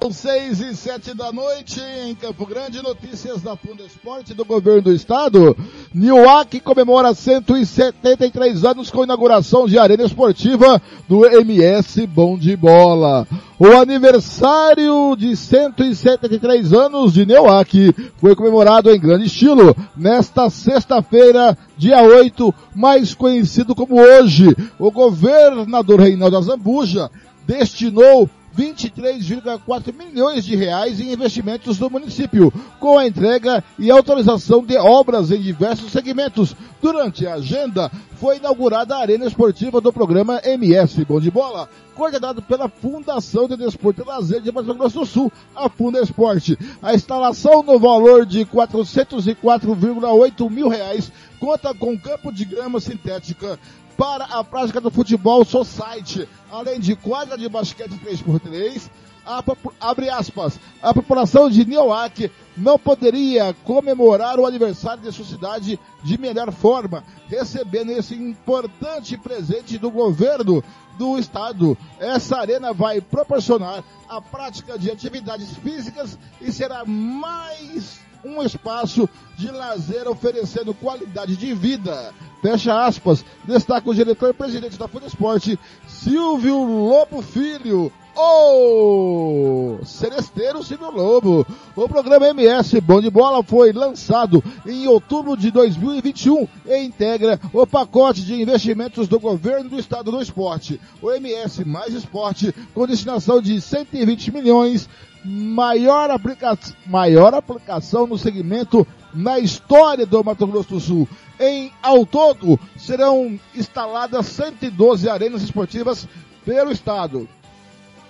[0.07, 4.83] São 6 e 7 da noite em Campo Grande, notícias da Fundo Esporte do Governo
[4.83, 5.53] do Estado.
[5.93, 13.27] Nioac comemora 173 anos com inauguração de arena esportiva do MS Bom de Bola.
[13.59, 22.01] O aniversário de 173 anos de Nioac foi comemorado em grande estilo nesta sexta-feira, dia
[22.01, 24.55] 8, mais conhecido como hoje.
[24.79, 27.11] O governador Reinaldo Azambuja
[27.45, 34.75] destinou 23,4 milhões de reais em investimentos do município, com a entrega e autorização de
[34.77, 36.55] obras em diversos segmentos.
[36.81, 42.41] Durante a agenda, foi inaugurada a Arena Esportiva do programa MS Bom de Bola, coordenado
[42.41, 46.57] pela Fundação de Desporto e Lazer de Mato Grosso do Sul, a Funda Esporte.
[46.81, 53.59] A instalação no valor de 404,8 mil reais conta com campo de grama sintética,
[53.97, 58.89] para a prática do futebol society, além de quadra de basquete 3x3,
[59.25, 59.43] a,
[59.81, 66.17] abre aspas, a população de Nioac não poderia comemorar o aniversário de sua cidade de
[66.17, 70.63] melhor forma, recebendo esse importante presente do governo
[70.97, 71.77] do estado.
[71.99, 79.49] Essa arena vai proporcionar a prática de atividades físicas e será mais um espaço de
[79.51, 82.13] lazer oferecendo qualidade de vida.
[82.41, 87.91] Fecha aspas, destaca o diretor-presidente da Fundesporte, Silvio Lobo Filho.
[88.19, 91.45] O Celesteiro Silvio Lobo.
[91.75, 97.67] O programa MS Bom de Bola foi lançado em outubro de 2021 e integra o
[97.67, 100.81] pacote de investimentos do governo do estado do esporte.
[100.99, 104.89] O MS Mais Esporte, com destinação de 120 milhões,
[105.27, 111.09] maior, aplica maior aplicação no segmento na história do Mato Grosso do Sul.
[111.39, 116.07] Em, ao todo, serão instaladas 112 arenas esportivas
[116.45, 117.27] pelo estado.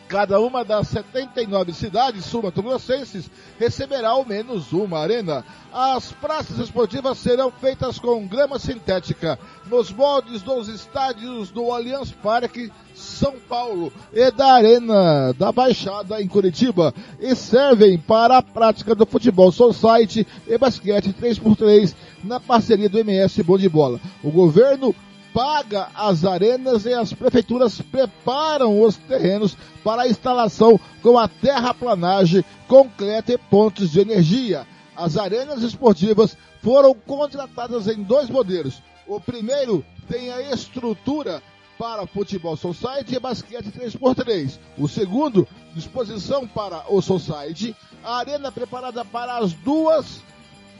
[0.08, 3.30] Cada uma das 79 cidades sul-mato-grossenses
[3.60, 5.44] receberá ao menos uma arena.
[5.74, 12.72] As praças esportivas serão feitas com grama sintética, nos moldes dos estádios do Allianz Parque,
[12.96, 19.06] São Paulo, e da Arena da Baixada, em Curitiba, e servem para a prática do
[19.06, 21.94] futebol society e basquete 3x3,
[22.24, 24.00] na parceria do MS Bom de Bola.
[24.24, 24.96] O governo
[25.38, 32.44] paga as arenas e as prefeituras preparam os terrenos para a instalação com a terraplanagem,
[32.68, 34.66] concreto e pontos de energia.
[34.96, 38.82] As arenas esportivas foram contratadas em dois modelos.
[39.06, 41.44] O primeiro tem a estrutura
[41.78, 44.58] para futebol society e basquete 3x3.
[44.76, 50.20] O segundo, disposição para o society, a arena preparada para as duas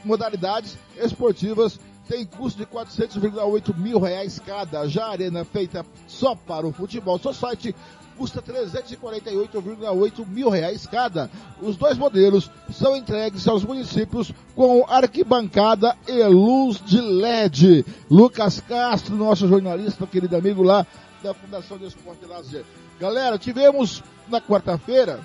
[0.04, 1.78] modalidades esportivas
[2.08, 4.88] tem custo de 400,8 mil reais cada.
[4.88, 7.74] Já a arena feita só para o futebol society
[8.16, 11.30] custa 348,8 mil reais cada.
[11.62, 17.86] Os dois modelos são entregues aos municípios com arquibancada e luz de LED.
[18.10, 20.84] Lucas Castro, nosso jornalista, querido amigo lá
[21.22, 22.64] da Fundação de Esporte Lazer.
[22.98, 25.20] Galera, tivemos na quarta-feira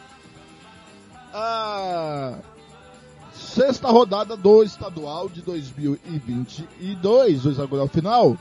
[1.34, 2.38] a
[3.54, 8.36] sexta rodada do estadual de 2022, o hexagonal final,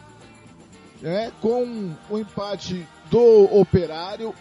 [1.02, 4.34] né, com o empate do Operário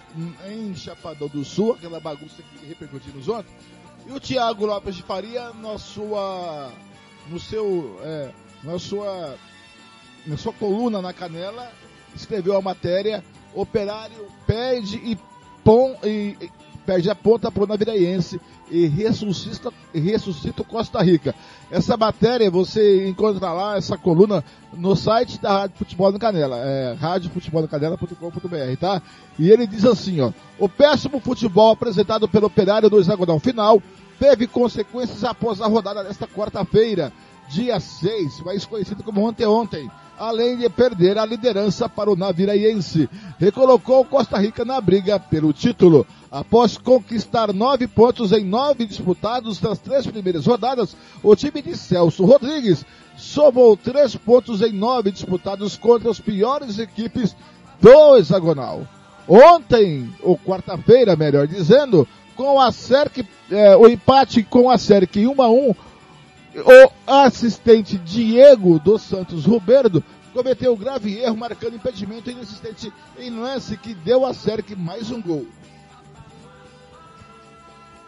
[0.48, 3.52] em Chapadão do Sul, aquela bagunça que repercutimos ontem,
[4.08, 6.72] e o Thiago Lopes de Faria na sua,
[7.28, 8.32] no seu, é,
[8.64, 9.36] na sua,
[10.26, 11.70] na sua coluna na Canela,
[12.16, 13.22] escreveu a matéria
[13.54, 15.20] Operário perde e,
[15.66, 16.50] pom, e, e
[16.86, 21.36] perde a ponta pro Naviraense e ressuscita, ressuscita o Costa Rica.
[21.70, 26.94] Essa matéria você encontra lá, essa coluna, no site da Rádio Futebol no Canela, é
[26.94, 29.02] radiofutebolnocanela.com.br, tá?
[29.38, 33.82] E ele diz assim, ó, o péssimo futebol apresentado pelo Operário no hexagonal final
[34.20, 37.12] teve consequências após a rodada desta quarta-feira,
[37.52, 39.90] dia 6, mais conhecido como ontem ontem
[40.22, 43.10] além de perder a liderança para o Naviraense.
[43.40, 46.06] Recolocou Costa Rica na briga pelo título.
[46.32, 52.24] Após conquistar nove pontos em nove disputados das três primeiras rodadas, o time de Celso
[52.24, 52.86] Rodrigues
[53.18, 57.36] somou três pontos em nove disputados contra as piores equipes
[57.82, 58.88] do hexagonal.
[59.28, 65.42] Ontem, ou quarta-feira, melhor dizendo, com a SERC, é, o empate com a SERC 1
[65.42, 65.76] a 1
[66.56, 73.94] o assistente Diego dos Santos Ruberdo cometeu grave erro marcando impedimento inexistente em lance que
[73.94, 75.46] deu a SERC mais um gol.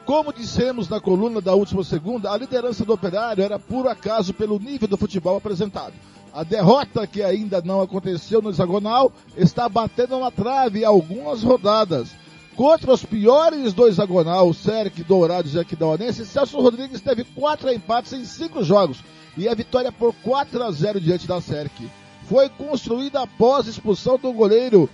[0.05, 4.59] Como dissemos na coluna da última segunda, a liderança do operário era puro acaso pelo
[4.59, 5.93] nível do futebol apresentado.
[6.33, 12.09] A derrota que ainda não aconteceu no hexagonal está batendo na trave algumas rodadas.
[12.55, 18.23] Contra os piores do hexagonal, Serk, Dourados e Aquidauanense, Celso Rodrigues teve quatro empates em
[18.25, 18.99] cinco jogos
[19.35, 21.89] e a vitória por 4 a 0 diante da Serk.
[22.29, 24.87] Foi construída após a expulsão do goleiro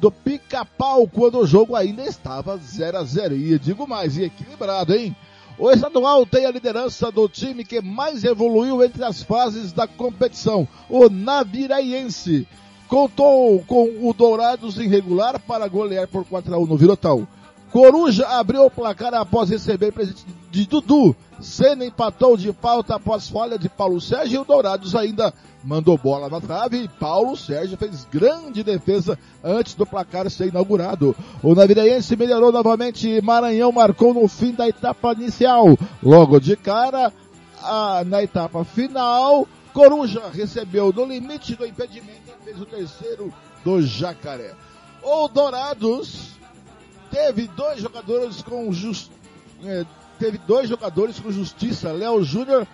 [0.00, 4.94] do pica-pau quando o jogo ainda estava 0 a 0 E digo mais, e equilibrado,
[4.94, 5.14] hein?
[5.58, 10.66] O estadual tem a liderança do time que mais evoluiu entre as fases da competição,
[10.88, 12.48] o Naviraiense
[12.92, 17.26] contou com o Dourados irregular para golear por 4 a 1 no Vilotão.
[17.70, 21.16] Coruja abriu o placar após receber presente de Dudu.
[21.40, 25.32] Senna empatou de falta após falha de Paulo Sérgio e o Dourados ainda
[25.64, 31.16] mandou bola na trave e Paulo Sérgio fez grande defesa antes do placar ser inaugurado.
[31.42, 35.78] O Naviraense melhorou novamente Maranhão marcou no fim da etapa inicial.
[36.02, 37.10] Logo de cara,
[37.62, 42.21] a, na etapa final, Coruja recebeu no limite do impedimento
[42.52, 43.34] fez o terceiro
[43.64, 44.54] do Jacaré.
[45.02, 46.32] O Dourados
[47.10, 49.10] teve dois jogadores com just,
[49.64, 49.84] é,
[50.18, 51.90] teve dois jogadores com justiça.
[51.92, 52.66] Léo Júnior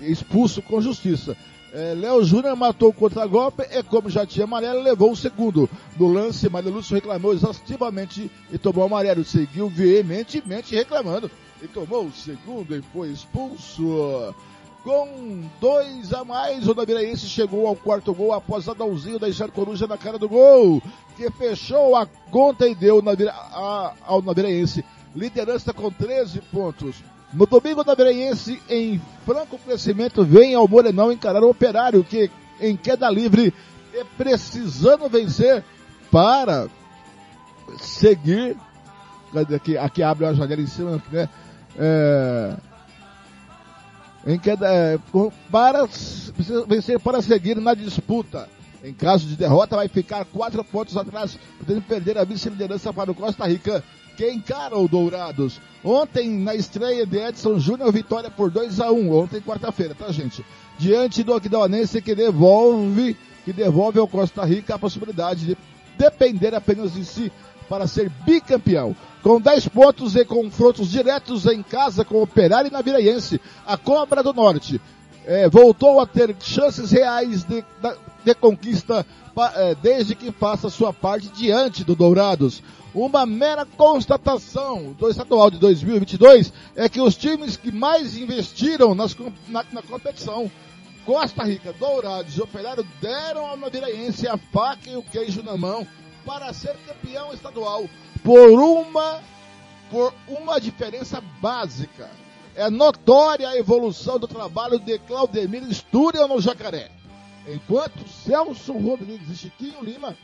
[0.00, 1.36] expulso com justiça.
[1.72, 5.68] É, Léo Júnior matou o contra-golpe e, como já tinha amarelo, levou o segundo.
[5.98, 9.24] No lance, Maria Lúcio reclamou exaustivamente e tomou amarelo.
[9.24, 11.30] Seguiu veementemente reclamando
[11.62, 14.34] e tomou o segundo e foi expulso.
[14.88, 19.98] Com dois a mais, o Naviraense chegou ao quarto gol após Adãozinho deixar Coruja na
[19.98, 20.82] cara do gol,
[21.14, 24.82] que fechou a conta e deu Navira, a, ao Naviraense
[25.14, 27.04] liderança com 13 pontos.
[27.34, 32.74] No domingo, o Naviraense, em franco crescimento, vem ao Morenão encarar o Operário, que em
[32.74, 33.52] queda livre
[33.92, 35.62] é precisando vencer
[36.10, 36.66] para
[37.76, 38.56] seguir.
[39.54, 41.28] Aqui, aqui abre a janela em cima, né?
[41.76, 42.56] É,
[44.28, 44.98] em queda, é,
[45.50, 45.88] para
[46.66, 48.46] vencer para seguir na disputa.
[48.84, 53.14] Em caso de derrota, vai ficar quatro pontos atrás, podendo perder a vice-liderança para o
[53.14, 53.82] Costa Rica,
[54.16, 55.60] que encara o Dourados.
[55.82, 60.44] Ontem, na estreia de Edson Júnior, vitória por 2 a 1 ontem, quarta-feira, tá, gente?
[60.78, 65.56] Diante do Aquidauanense, que devolve, que devolve ao Costa Rica a possibilidade de
[65.96, 67.32] depender apenas de si
[67.68, 68.94] para ser bicampeão.
[69.22, 74.22] Com 10 pontos e confrontos diretos em casa com o Operário e Naviraense, a Cobra
[74.22, 74.80] do Norte
[75.26, 77.64] é, voltou a ter chances reais de,
[78.24, 79.04] de conquista
[79.54, 82.62] é, desde que faça sua parte diante do Dourados.
[82.94, 89.14] Uma mera constatação do estadual de 2022 é que os times que mais investiram nas,
[89.46, 90.50] na, na competição
[91.04, 95.86] Costa Rica, Dourados e Operário deram ao Naviraense a faca e o queijo na mão
[96.28, 97.88] para ser campeão estadual
[98.22, 99.20] por uma
[99.90, 102.10] por uma diferença básica.
[102.54, 106.90] É notória a evolução do trabalho de Claudemir Sturiel no Jacaré.
[107.48, 110.14] Enquanto Celso Rodrigues e Chiquinho Lima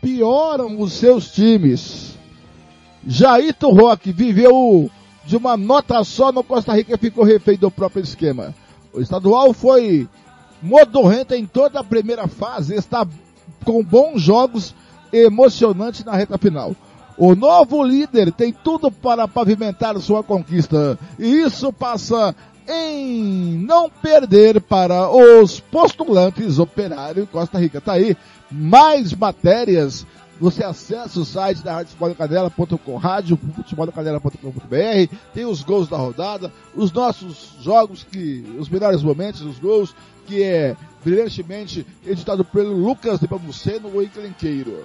[0.00, 2.18] pioram os seus times.
[3.06, 4.90] Jaito Roque viveu
[5.24, 8.52] de uma nota só no Costa Rica e ficou refém do próprio esquema.
[8.92, 10.08] O estadual foi
[10.60, 13.06] modorrento em toda a primeira fase, está
[13.64, 14.74] com bons jogos
[15.12, 16.74] emocionante na reta final.
[17.16, 20.98] O novo líder tem tudo para pavimentar sua conquista.
[21.18, 22.34] E isso passa
[22.66, 27.80] em não perder para os postulantes Operário Costa Rica.
[27.80, 28.16] Tá aí
[28.50, 30.06] mais matérias.
[30.40, 38.02] Você acessa o site da radiofutebolcanela.com, radiofutebolcanela.com.br, tem os gols da rodada, os nossos jogos
[38.02, 39.94] que, os melhores momentos, os gols,
[40.26, 44.84] que é brilhantemente editado pelo Lucas de Pamuceno, o encrenqueiro.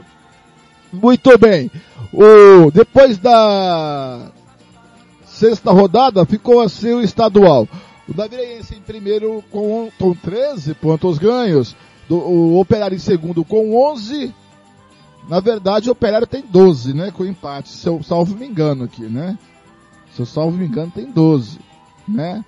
[0.91, 1.69] Muito bem.
[2.13, 4.31] O, depois da
[5.25, 7.67] sexta rodada, ficou assim o estadual.
[8.07, 11.75] O Naviraense em primeiro com, com 13 pontos ganhos.
[12.07, 14.33] Do, o Operário em segundo com 11.
[15.27, 17.11] Na verdade, o Operário tem 12, né?
[17.11, 19.37] Com empate, se eu salvo me engano aqui, né?
[20.15, 21.59] Se eu salvo me engano, tem 12,
[22.07, 22.43] né?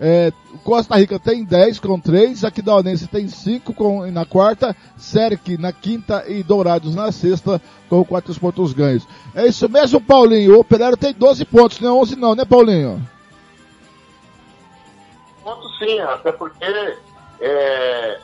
[0.00, 0.32] É,
[0.62, 6.24] Costa Rica tem 10 com 3, Aquidauanense tem 5 com, na quarta, Serc na quinta
[6.28, 9.06] e Dourados na sexta com 4 pontos ganhos.
[9.34, 10.56] É isso mesmo, Paulinho.
[10.56, 13.04] O Operário tem 12 pontos, não é 11 não, né, Paulinho?
[15.42, 16.64] Pontos sim, até porque
[17.40, 18.20] é,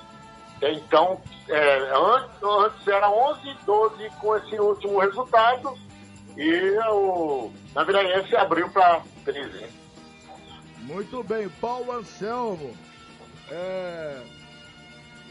[0.62, 1.18] então
[1.48, 5.74] é, antes, antes era 11 e 12 com esse último resultado
[6.36, 9.83] e o Naviraense abriu para 13.
[10.84, 12.76] Muito bem, Paulo Anselmo.
[13.50, 14.22] É,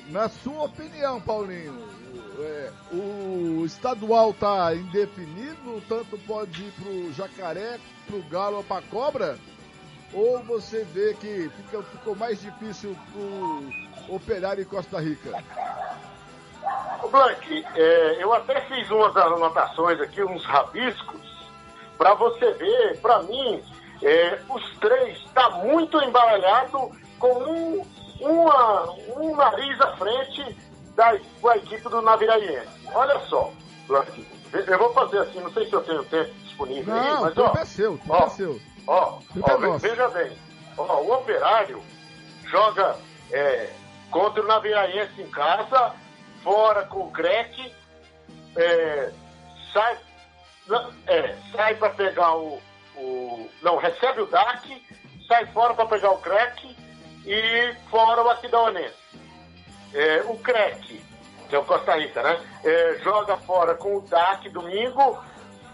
[0.10, 1.88] na sua opinião, Paulinho,
[2.40, 9.38] é, o estadual está indefinido, tanto pode ir pro Jacaré, pro Galo ou pra Cobra?
[10.12, 15.44] Ou você vê que fica, ficou mais difícil pro Operário em Costa Rica?
[17.04, 21.22] O Blank, é, eu até fiz umas anotações aqui, uns rabiscos,
[21.98, 23.62] para você ver, para mim,
[24.06, 27.86] é, os três está muito embaralhado com um,
[28.20, 30.58] uma, um nariz à frente
[30.96, 31.16] da,
[31.56, 32.68] equipe do Naviraense.
[32.94, 33.52] Olha só,
[33.90, 37.54] eu vou fazer assim, não sei se eu tenho tempo disponível não, aí, mas ó,
[37.58, 38.60] é seu, ó, é seu.
[38.86, 40.38] Ó, ó veja bem,
[40.78, 41.82] ó, o Operário
[42.46, 42.98] joga
[43.32, 43.70] é,
[44.12, 45.94] contra o Naviraense em casa,
[46.44, 47.74] fora com o Crack,
[48.56, 49.12] é,
[49.72, 49.98] sai,
[51.08, 52.62] é, sai para pegar o,
[52.98, 54.84] o, Não, recebe o DAC,
[55.28, 56.76] sai fora para pegar o Crack
[57.26, 59.04] e fora o Aquidauanense.
[59.94, 61.02] É, o Crack,
[61.50, 62.40] que é o Costa Rica, né?
[62.64, 65.24] É, joga fora com o DAC domingo,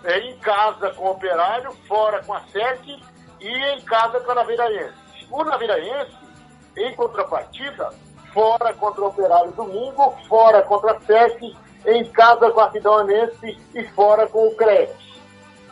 [0.03, 3.01] é, em casa com o Operário, fora com a SEC
[3.39, 5.27] e em casa com a Naviraense.
[5.31, 6.17] O Naviraense,
[6.77, 7.91] em contrapartida,
[8.33, 11.55] fora contra o Operário domingo, fora contra a SEC,
[11.85, 14.93] em casa com a Aquidauanense e fora com o CREC.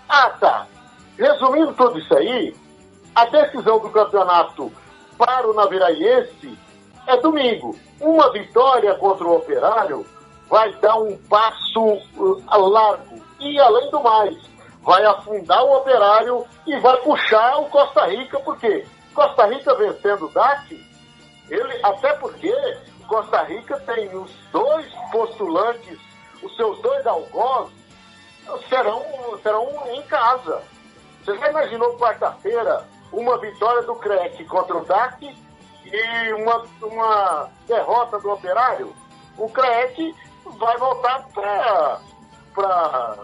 [0.07, 0.67] Ah, tá.
[1.17, 2.55] Resumindo tudo isso aí,
[3.15, 4.71] a decisão do campeonato
[5.17, 6.57] para o Naviraense
[7.07, 7.75] é domingo.
[7.99, 10.05] Uma vitória contra o Operário
[10.47, 13.19] vai dar um passo uh, largo.
[13.39, 14.37] E, além do mais,
[14.81, 20.31] vai afundar o Operário e vai puxar o Costa Rica, porque Costa Rica vencendo o
[20.31, 20.79] DAC,
[21.49, 22.53] ele, até porque
[23.07, 25.97] Costa Rica tem os dois postulantes,
[26.43, 27.73] os seus dois algozes,
[28.69, 29.03] serão,
[29.41, 30.61] serão em casa.
[31.27, 35.37] Você já imaginou quarta-feira uma vitória do CREC contra o DAC
[35.83, 38.95] e uma, uma derrota do Operário?
[39.37, 40.15] O CREC
[40.57, 43.17] vai voltar para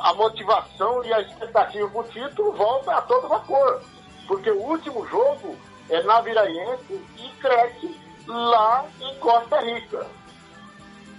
[0.00, 3.82] a motivação e a expectativa para o título volta a todo vapor.
[4.26, 5.56] Porque o último jogo
[5.90, 10.04] é Naviraense e CREC lá em Costa Rica.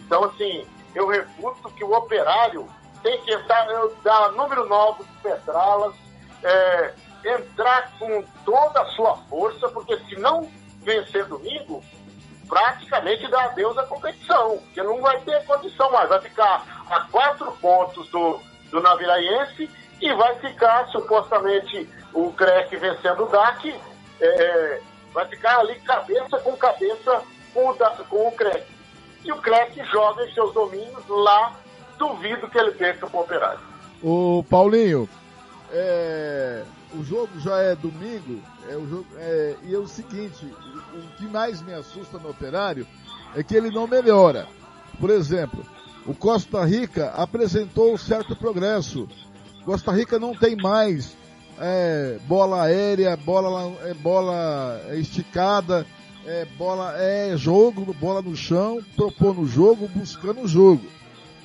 [0.02, 2.68] Então, assim, eu refuto que o operário
[3.02, 3.66] tem que entrar,
[4.04, 6.09] dar número novo de Petralas,
[6.44, 6.94] é,
[7.26, 10.50] entrar com toda a sua força, porque se não
[10.82, 11.84] vencer domingo,
[12.48, 17.52] praticamente dá adeus à competição, porque não vai ter condição mais, vai ficar a quatro
[17.54, 18.40] pontos do,
[18.72, 19.70] do Naviraense
[20.02, 23.76] e vai ficar supostamente o CREC vencendo o DAC,
[24.20, 24.82] é,
[25.14, 27.22] vai ficar ali cabeça com cabeça
[27.54, 27.76] com o,
[28.06, 28.66] com o CREC.
[29.24, 31.54] E o CREC joga em seus domínios lá,
[31.98, 33.60] duvido que ele perca o Operário.
[34.02, 35.10] O Paulinho,
[35.72, 36.64] é,
[36.94, 40.46] o jogo já é domingo, é o jogo, é, e é o seguinte,
[40.94, 42.88] o que mais me assusta no operário
[43.36, 44.48] é que ele não melhora.
[45.00, 45.66] Por exemplo,
[46.06, 49.08] o Costa Rica apresentou certo progresso.
[49.64, 51.16] Costa Rica não tem mais
[51.60, 55.86] é, bola aérea, bola, é, bola esticada,
[56.26, 60.84] é, bola é jogo, bola no chão, propondo o jogo, buscando o jogo.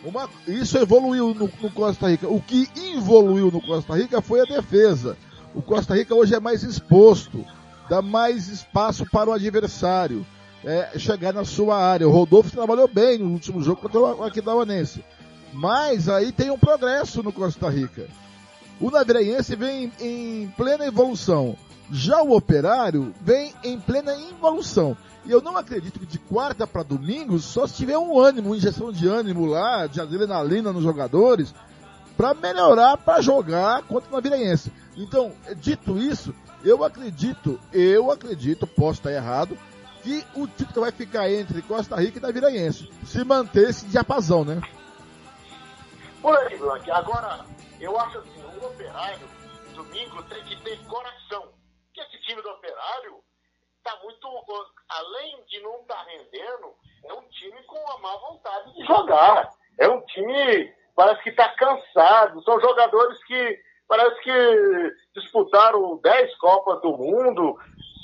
[0.04, 2.28] Uma, isso evoluiu no, no, Costa Rica.
[2.28, 5.16] O que evoluiu no Costa Rica foi a defesa.
[5.54, 7.44] O Costa Rica hoje é mais exposto,
[7.88, 10.26] dá mais espaço para o adversário
[10.62, 12.06] é, chegar na sua área.
[12.06, 15.02] O Rodolfo trabalhou bem no último jogo contra o Aquidauanense.
[15.52, 18.06] Mas aí tem um progresso no Costa Rica.
[18.80, 21.56] O Naviraense vem em, em plena evolução.
[21.90, 24.96] Já o Operário vem em plena involução.
[25.24, 28.56] E eu não acredito que de quarta para domingo, só se tiver um ânimo, uma
[28.56, 31.54] injeção de ânimo lá, de adrenalina nos jogadores,
[32.16, 34.72] para melhorar para jogar contra o Naviraense.
[34.96, 39.56] Então, dito isso, eu acredito, eu acredito, posso estar errado,
[40.02, 42.90] que o título vai ficar entre Costa Rica e Naviraense.
[43.06, 44.60] Se manter esse diapasão, né?
[46.20, 46.60] Por aí.
[46.90, 47.46] Agora,
[47.80, 49.26] eu acho assim, o operário,
[49.74, 51.48] domingo, tem que ter coração.
[51.86, 53.23] Porque esse time do operário
[53.84, 54.24] está muito.
[54.88, 56.74] Além de não estar tá rendendo,
[57.04, 59.50] é um time com uma má vontade de jogar.
[59.78, 62.42] É um time, parece que está cansado.
[62.42, 67.58] São jogadores que parece que disputaram 10 Copas do Mundo.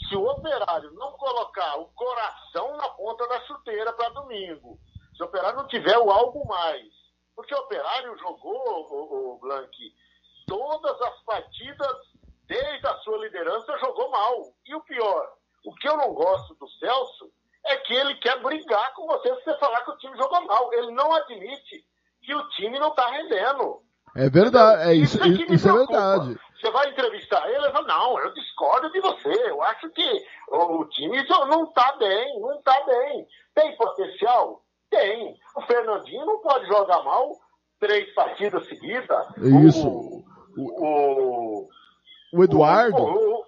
[0.09, 4.79] Se o operário não colocar o coração na ponta da chuteira para domingo,
[5.17, 6.89] se o operário não tiver o algo mais,
[7.37, 9.71] porque o operário jogou, o, o Blank,
[10.49, 11.97] todas as partidas,
[12.47, 14.53] desde a sua liderança, jogou mal.
[14.67, 15.33] E o pior,
[15.65, 17.31] o que eu não gosto do Celso
[17.67, 20.73] é que ele quer brigar com você se você falar que o time jogou mal.
[20.73, 21.85] Ele não admite
[22.23, 23.83] que o time não está rendendo.
[24.17, 26.39] É verdade, é isso, isso, isso é verdade.
[26.61, 30.85] Você vai entrevistar ele, ele fala, não, eu discordo de você, eu acho que o
[30.87, 33.27] time não está bem, não está bem.
[33.55, 34.63] Tem potencial?
[34.91, 35.37] Tem.
[35.57, 37.31] O Fernandinho não pode jogar mal
[37.79, 39.27] três partidas seguidas.
[39.39, 39.89] Isso.
[39.89, 40.25] O,
[40.59, 41.69] o,
[42.35, 43.03] o Eduardo?
[43.03, 43.45] O,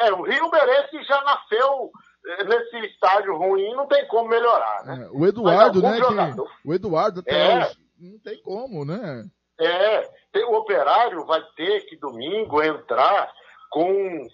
[0.00, 1.90] é, o Rio Merece já nasceu
[2.26, 5.04] eh, nesse estágio ruim, não tem como melhorar, né?
[5.04, 6.00] É, o Eduardo, né?
[6.00, 9.24] Que, o Eduardo até é, hoje, não tem como, né?
[9.60, 10.08] É,
[10.46, 13.32] o operário vai ter que domingo entrar
[13.70, 14.26] com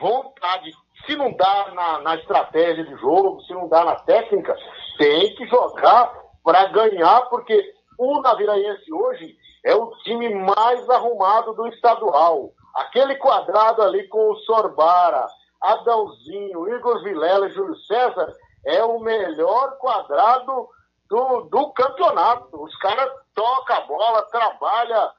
[0.00, 0.70] vontade.
[1.06, 4.54] Se não dá na, na estratégia de jogo, se não dá na técnica,
[4.98, 6.12] tem que jogar
[6.44, 12.52] para ganhar, porque o Naviraense hoje é o time mais arrumado do estadual.
[12.76, 15.26] Aquele quadrado ali com o Sorbara,
[15.62, 20.68] Adãozinho, Igor Vilela e Júlio César é o melhor quadrado
[21.08, 22.62] do, do campeonato.
[22.62, 25.10] Os caras tocam a bola, trabalham,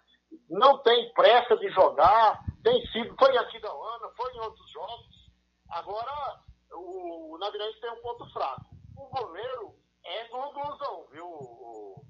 [0.48, 5.32] não tem pressa de jogar, tem sido, foi aqui da Ana, foi em outros jogos.
[5.72, 6.40] Agora,
[6.74, 8.66] o, o Navirense tem um ponto fraco.
[8.96, 9.74] O goleiro
[10.06, 12.04] é glusão, viu, o,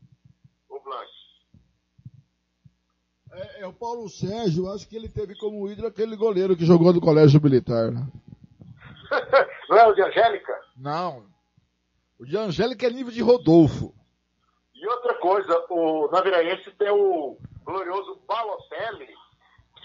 [0.70, 1.27] o Blanche?
[3.32, 6.94] É, é, o Paulo Sérgio, acho que ele teve como ídolo aquele goleiro que jogou
[6.94, 7.92] no Colégio Militar.
[7.92, 8.08] Né?
[9.70, 10.60] Não é o de Angélica?
[10.76, 11.26] Não.
[12.20, 13.94] O de Angélica é nível de Rodolfo.
[14.74, 19.14] E outra coisa, o Naviraense tem o glorioso Balotelli.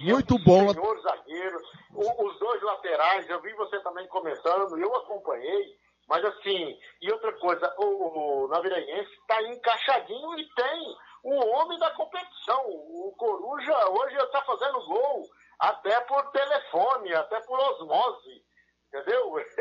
[0.00, 0.68] Muito é um bom.
[0.70, 1.58] Senhor zagueiro.
[1.94, 5.76] O, os dois laterais, eu vi você também comentando, eu acompanhei.
[6.08, 11.90] Mas assim, e outra coisa, o, o Naviraense está encaixadinho e tem o homem da
[11.92, 12.64] competição.
[12.66, 18.44] O Coruja hoje está fazendo gol, até por telefone, até por osmose.
[18.88, 19.38] Entendeu?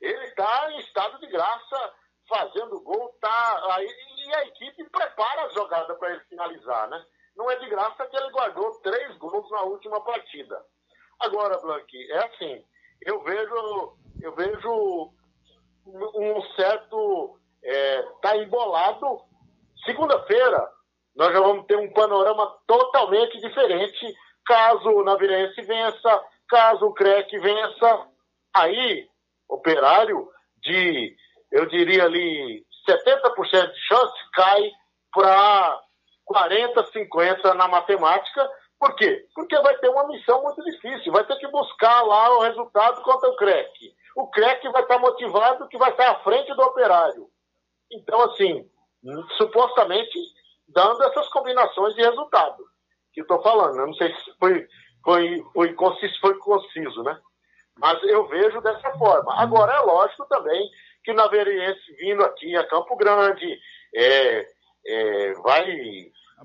[0.00, 1.94] Ele está em estado de graça
[2.28, 7.02] fazendo gol, tá aí, e a equipe prepara a jogada para ele finalizar, né?
[7.34, 10.62] Não é de graça que ele guardou três gols na última partida.
[11.20, 12.64] Agora, Blanqui, é assim,
[13.00, 15.12] eu vejo, eu vejo
[15.86, 19.22] um certo, é, tá embolado.
[19.84, 20.70] Segunda-feira,
[21.18, 24.14] nós já vamos ter um panorama totalmente diferente
[24.46, 28.06] caso o Navirense vença, caso o CREC vença.
[28.54, 29.08] Aí,
[29.48, 30.30] operário
[30.62, 31.16] de,
[31.50, 34.70] eu diria ali, 70% de chance cai
[35.12, 35.80] para
[36.24, 38.48] 40, 50 na matemática.
[38.78, 39.26] Por quê?
[39.34, 41.12] Porque vai ter uma missão muito difícil.
[41.12, 43.92] Vai ter que buscar lá o resultado contra o CREC.
[44.14, 47.26] O CREC vai estar motivado que vai estar à frente do operário.
[47.90, 48.70] Então, assim,
[49.36, 50.16] supostamente
[50.68, 52.64] dando essas combinações de resultado
[53.12, 53.78] que estou falando.
[53.78, 54.66] Eu não sei se foi,
[55.04, 57.18] foi, foi, conciso, foi conciso, né?
[57.78, 59.34] Mas eu vejo dessa forma.
[59.40, 60.68] Agora, é lógico também
[61.04, 63.58] que o Naveriense vindo aqui a Campo Grande
[63.94, 64.46] é,
[64.86, 65.64] é, vai...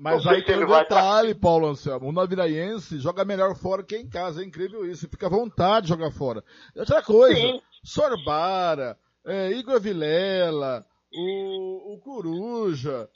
[0.00, 2.08] Mas aí tem um detalhe, Paulo Anselmo.
[2.08, 4.42] O Naviraense joga melhor fora que em casa.
[4.42, 5.08] É incrível isso.
[5.08, 6.42] Fica à vontade de jogar fora.
[6.74, 7.60] Outra coisa, Sim.
[7.84, 13.08] Sorbara, é, Igor Vilela, o, o Coruja,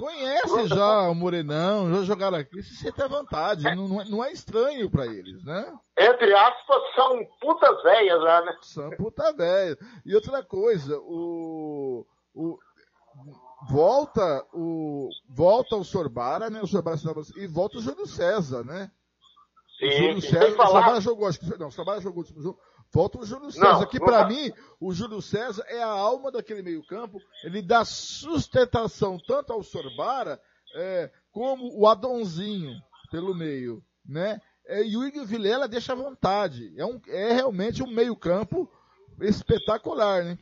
[0.00, 3.74] Conhece já o Morenão, já jogaram aqui, se sente à vontade, é.
[3.74, 5.78] não, não é estranho para eles, né?
[5.98, 8.56] Entre aspas, são putas velhas lá, né?
[8.62, 9.76] São putas velhas.
[10.06, 12.58] E outra coisa, o, o
[13.68, 16.62] volta o volta o Sorbara, né?
[16.62, 16.96] O Sorbara
[17.36, 18.90] e volta o Júlio César, né?
[19.78, 22.40] Sim, o Júlio César, o Sorbara jogou, acho que não, o Sorbara jogou o último
[22.40, 22.58] jogo.
[22.92, 26.62] Volta o Júlio César, Não, que para mim, o Júlio César é a alma daquele
[26.62, 30.40] meio campo, ele dá sustentação tanto ao Sorbara,
[30.74, 32.74] é, como o Adonzinho
[33.10, 34.40] pelo meio, né?
[34.66, 36.72] É, e o Igor Vilela deixa à vontade.
[36.76, 38.70] É, um, é realmente um meio campo
[39.20, 40.38] espetacular, né?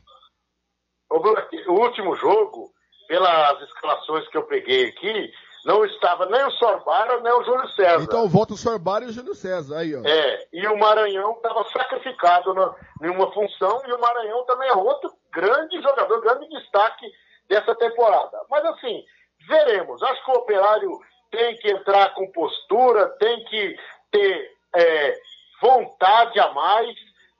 [1.11, 2.71] O último jogo,
[3.07, 5.31] pelas escalações que eu peguei aqui,
[5.65, 8.03] não estava nem o Sorbara, nem o Júlio César.
[8.03, 10.01] Então volta o Sorbara e o Júlio César, aí ó.
[10.05, 14.73] É, e o Maranhão estava sacrificado na, em uma função, e o Maranhão também é
[14.73, 17.05] outro grande jogador, grande destaque
[17.47, 18.39] dessa temporada.
[18.49, 19.03] Mas assim,
[19.47, 20.01] veremos.
[20.03, 20.91] Acho que o Operário
[21.31, 23.75] tem que entrar com postura, tem que
[24.11, 25.13] ter é,
[25.61, 26.95] vontade a mais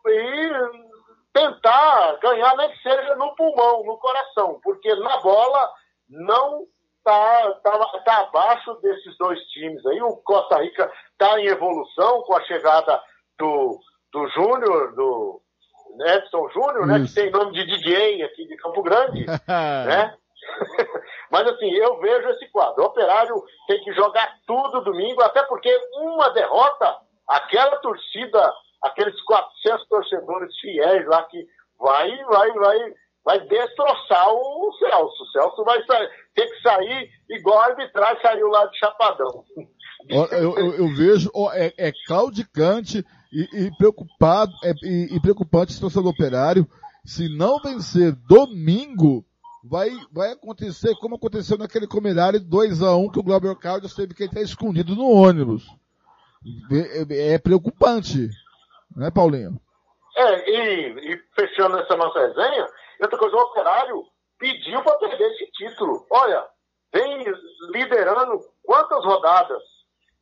[0.08, 0.50] e
[1.34, 5.70] tentar ganhar, nem que seja no pulmão, no coração, porque na bola
[6.10, 6.66] não
[7.10, 10.02] está tá, tá abaixo desses dois times aí.
[10.02, 13.02] O Costa Rica está em evolução com a chegada
[13.38, 13.80] do,
[14.12, 15.42] do Júnior, do
[16.06, 20.16] Edson Júnior, né, que tem nome de DJ aqui de Campo Grande, né?
[21.32, 22.84] Mas assim, eu vejo esse quadro.
[22.84, 23.36] O operário
[23.68, 26.98] tem que jogar tudo domingo, até porque uma derrota,
[27.28, 28.54] aquela torcida,
[28.84, 31.46] aqueles 400 torcedores fiéis lá que
[31.78, 32.94] vai, vai, vai,
[33.24, 35.24] vai destroçar o Celso.
[35.24, 39.44] O Celso vai sair, ter que sair igual a arbitragem saiu lá de Chapadão.
[40.08, 45.76] Eu, eu, eu vejo, é, é claudicante e, e preocupado, é, e, e preocupante a
[45.76, 46.68] situação do operário.
[47.06, 49.26] Se não vencer domingo,
[49.64, 54.42] vai, vai acontecer como aconteceu naquele comerário 2x1 que o Glauber Carlos teve que estar
[54.42, 55.68] escondido no ônibus.
[56.72, 58.30] É, é preocupante,
[58.96, 59.60] né, Paulinho?
[60.16, 62.66] É, e, e fechando essa nossa resenha,
[63.04, 64.04] outra coisa, o operário
[64.38, 66.06] pediu para perder esse título.
[66.10, 66.46] Olha,
[66.94, 67.24] vem
[67.72, 69.62] liderando quantas rodadas?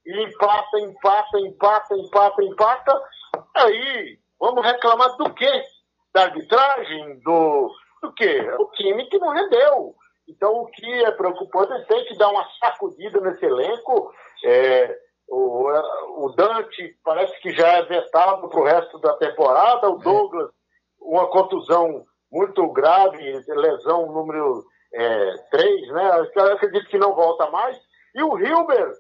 [0.05, 3.03] E empata, empata, empata, empata, empata.
[3.55, 5.63] Aí, vamos reclamar do quê?
[6.13, 7.19] Da arbitragem?
[7.19, 7.71] Do,
[8.01, 8.41] do quê?
[8.59, 9.95] O time que não rendeu.
[10.28, 14.13] Então, o que é preocupante é tem que dar uma sacudida nesse elenco.
[14.43, 14.97] É,
[15.28, 15.69] o,
[16.25, 19.89] o Dante parece que já é vetado para o resto da temporada.
[19.89, 20.51] O Douglas,
[20.99, 26.11] uma contusão muito grave, lesão número é, 3, né?
[26.53, 27.78] Acredito que não volta mais.
[28.15, 28.91] E o Hilber,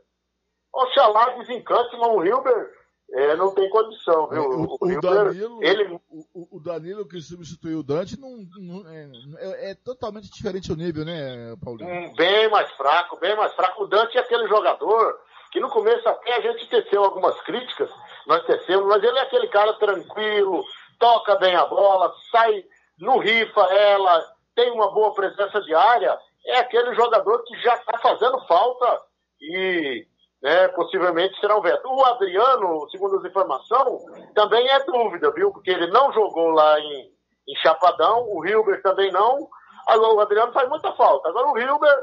[0.73, 2.71] oxalá desencante, mas o Hilber
[3.13, 4.43] é, não tem condição, viu?
[4.43, 5.99] O, o Hilber, Danilo, ele...
[6.09, 9.09] o, o Danilo que substituiu o Dante não, não- é,
[9.39, 11.89] é- é totalmente diferente o nível, né, Paulinho?
[11.89, 13.83] Hum, bem mais fraco, bem mais fraco.
[13.83, 15.17] O Dante é aquele jogador
[15.51, 17.89] que no começo até a gente teceu algumas críticas,
[18.27, 20.61] nós tecemos, mas ele é aquele cara tranquilo,
[20.99, 22.65] toca bem a bola, sai,
[22.99, 24.23] não rifa ela,
[24.55, 29.01] tem uma boa presença de área, é aquele jogador que já está fazendo falta
[29.41, 30.05] e
[30.41, 31.87] né, possivelmente será um veto.
[31.87, 34.01] O Adriano, segundo as informações,
[34.33, 35.51] também é dúvida, viu?
[35.51, 37.11] Porque ele não jogou lá em,
[37.49, 39.47] em Chapadão, o Hilber também não.
[39.87, 41.29] Agora, o Adriano faz muita falta.
[41.29, 41.95] Agora o Hilber,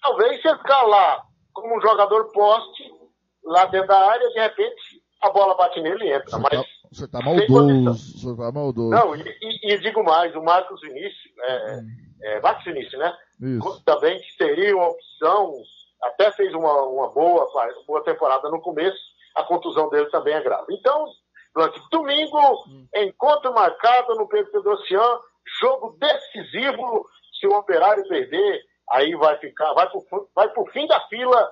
[0.00, 1.22] talvez se ficar lá
[1.52, 2.90] como um jogador poste,
[3.44, 6.38] lá dentro da área, de repente a bola bate nele e entra.
[6.38, 7.66] Mas Você tá condição.
[7.66, 8.90] maldoso, você tá maldoso.
[8.90, 11.80] não, e, e- e digo mais, o Marcos Vinícius, é,
[12.24, 13.12] é, Marcos Vinícius, né?
[13.40, 13.82] Isso.
[13.84, 15.52] Também que seria uma opção,
[16.02, 17.46] até fez uma, uma boa,
[17.86, 18.98] boa temporada no começo,
[19.36, 20.66] a contusão dele também é grave.
[20.74, 21.06] Então,
[21.90, 22.38] domingo,
[22.94, 25.18] encontro marcado no Pedro Pedrocian,
[25.60, 27.06] jogo decisivo,
[27.40, 31.50] se o Operário perder, aí vai ficar, vai pro, vai pro fim da fila,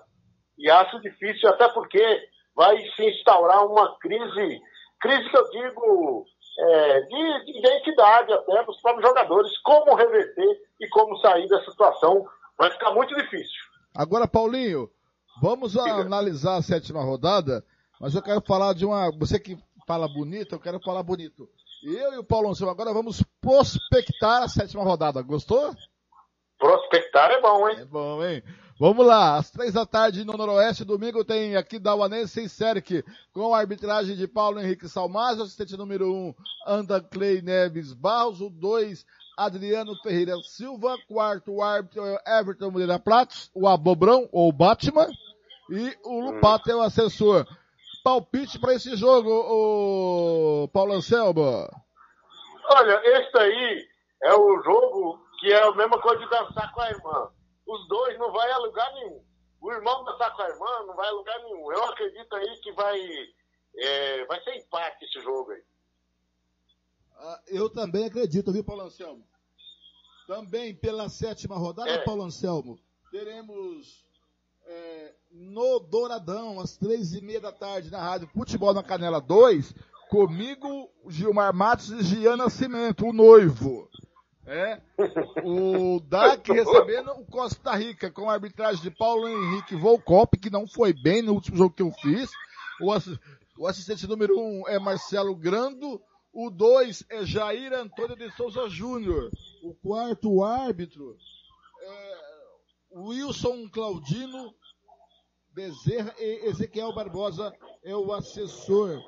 [0.58, 2.20] e acho difícil, até porque
[2.54, 4.60] vai se instaurar uma crise,
[5.00, 6.26] crise que eu digo,
[6.58, 12.26] é, de, de identidade até dos próprios jogadores, como reverter e como sair dessa situação,
[12.58, 13.62] vai ficar muito difícil.
[13.94, 14.90] Agora, Paulinho,
[15.40, 17.64] vamos analisar a sétima rodada,
[18.00, 19.10] mas eu quero falar de uma.
[19.18, 21.48] Você que fala bonito, eu quero falar bonito.
[21.82, 25.22] Eu e o Paulo Anselmo agora vamos prospectar a sétima rodada.
[25.22, 25.74] Gostou?
[26.58, 27.76] Prospectar é bom, hein?
[27.80, 28.42] É bom, hein?
[28.80, 33.54] Vamos lá, às três da tarde no Noroeste, domingo tem aqui Dauanense e Serk, com
[33.54, 36.34] a arbitragem de Paulo Henrique Salmazo, assistente número um,
[36.66, 39.04] Anda Clay Neves Barros, o dois,
[39.36, 45.08] Adriano Ferreira Silva, quarto árbitro Everton Moreira Pratos, o Abobrão, ou Batman,
[45.68, 47.46] e o Lupato é o assessor.
[48.02, 51.68] Palpite para esse jogo, o Paulo Anselmo.
[52.64, 53.86] Olha, esse aí
[54.22, 57.28] é o jogo que é a mesma coisa de dançar com a irmã.
[57.70, 59.22] Os dois não vai a lugar nenhum.
[59.60, 61.70] O irmão dançar com a irmã não vai a lugar nenhum.
[61.70, 63.00] Eu acredito aí que vai,
[63.76, 65.62] é, vai ser empate esse jogo aí.
[67.16, 69.24] Ah, Eu também acredito, viu, Paulo Anselmo?
[70.26, 72.78] Também pela sétima rodada, Paulo Anselmo,
[73.10, 74.04] teremos
[74.64, 79.74] é, no Douradão, às três e meia da tarde, na Rádio Futebol na Canela 2,
[80.08, 83.88] comigo, Gilmar Matos e Gian Nascimento, o noivo.
[84.46, 84.80] É,
[85.44, 90.66] o DAC recebendo o Costa Rica com a arbitragem de Paulo Henrique Volcop, que não
[90.66, 92.30] foi bem no último jogo que eu fiz.
[92.80, 93.18] O, assi-
[93.58, 96.00] o assistente número um é Marcelo Grando.
[96.32, 99.30] O dois é Jair Antônio de Souza Júnior.
[99.62, 101.16] O quarto o árbitro
[101.82, 102.14] é
[102.92, 104.54] Wilson Claudino
[105.52, 107.52] Bezerra e Ezequiel Barbosa
[107.84, 109.00] é o assessor.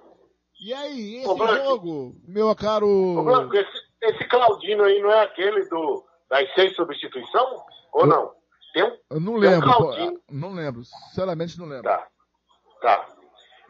[0.60, 2.86] E aí, esse Ô, jogo, meu caro...
[2.86, 7.64] Ô, Blanco, esse, esse Claudino aí não é aquele do, das seis substituição?
[7.92, 8.32] Ou não?
[8.72, 10.20] Tem um, Eu não um lembro, pô, caldinho.
[10.30, 11.84] não lembro, sinceramente não lembro.
[11.84, 12.06] Tá.
[12.80, 13.06] Tá.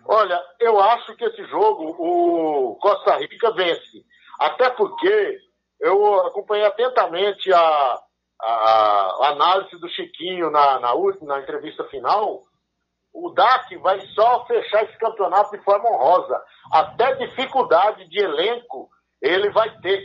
[0.07, 4.05] Olha, eu acho que esse jogo o Costa Rica vence.
[4.41, 5.39] Até porque
[5.81, 8.01] eu acompanhei atentamente a,
[8.41, 8.49] a,
[9.21, 12.43] a análise do Chiquinho na, na última na entrevista final.
[13.13, 16.43] O DAC vai só fechar esse campeonato de forma honrosa.
[16.73, 18.89] Até dificuldade de elenco
[19.21, 20.03] ele vai ter.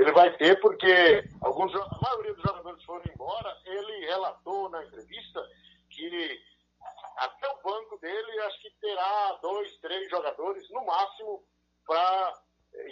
[0.00, 3.54] Ele vai ter porque alguns, a maioria dos jogadores foram embora.
[3.66, 5.46] Ele relatou na entrevista
[5.90, 6.40] que
[7.18, 11.44] até o banco dele acho que terá dois, três jogadores no máximo
[11.86, 12.32] para.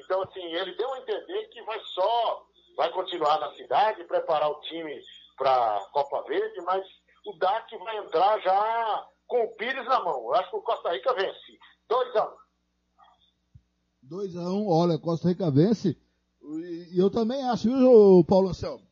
[0.04, 2.46] Então, assim, ele deu a entender que vai só,
[2.76, 5.00] vai continuar na cidade, preparar o time
[5.38, 6.84] para Copa Verde, mas
[7.24, 10.24] o DAC vai entrar já com o Pires na mão.
[10.24, 11.58] Eu acho que o Costa Rica vence.
[11.88, 12.36] 2 a 1
[14.10, 15.96] 2x1, olha, Costa Rica vence.
[16.50, 18.86] E eu também acho, viu, Paulo Anselmo?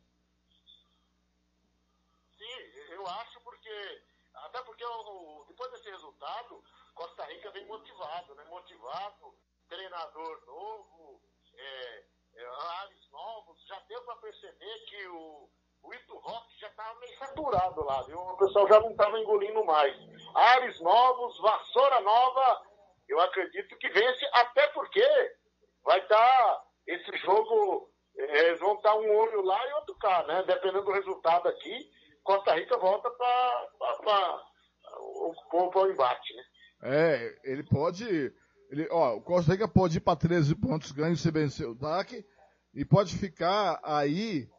[2.37, 2.59] Sim,
[2.91, 4.01] eu acho porque.
[4.35, 4.83] Até porque
[5.47, 8.43] depois desse resultado, Costa Rica vem motivado, né?
[8.45, 9.33] Motivado,
[9.67, 11.19] treinador novo,
[11.55, 12.03] é,
[12.35, 12.47] é,
[12.81, 13.65] ares novos.
[13.65, 15.49] Já deu para perceber que o,
[15.81, 18.19] o Ito Rock já estava meio saturado lá, viu?
[18.19, 19.97] O pessoal já não estava engolindo mais.
[20.35, 22.67] Ares novos, vassoura nova,
[23.07, 25.35] eu acredito que vence, até porque
[25.83, 27.89] vai estar esse jogo.
[28.17, 30.43] é, vão estar um olho lá e outro cá, né?
[30.47, 31.89] Dependendo do resultado aqui,
[32.23, 33.69] Costa Rica volta para
[35.75, 36.43] o embate, né?
[36.81, 38.33] É, ele pode.
[38.69, 42.25] Ele, ó, o Costa Rica pode ir para 13 pontos ganho se vencer o DAC
[42.73, 44.49] e pode ficar aí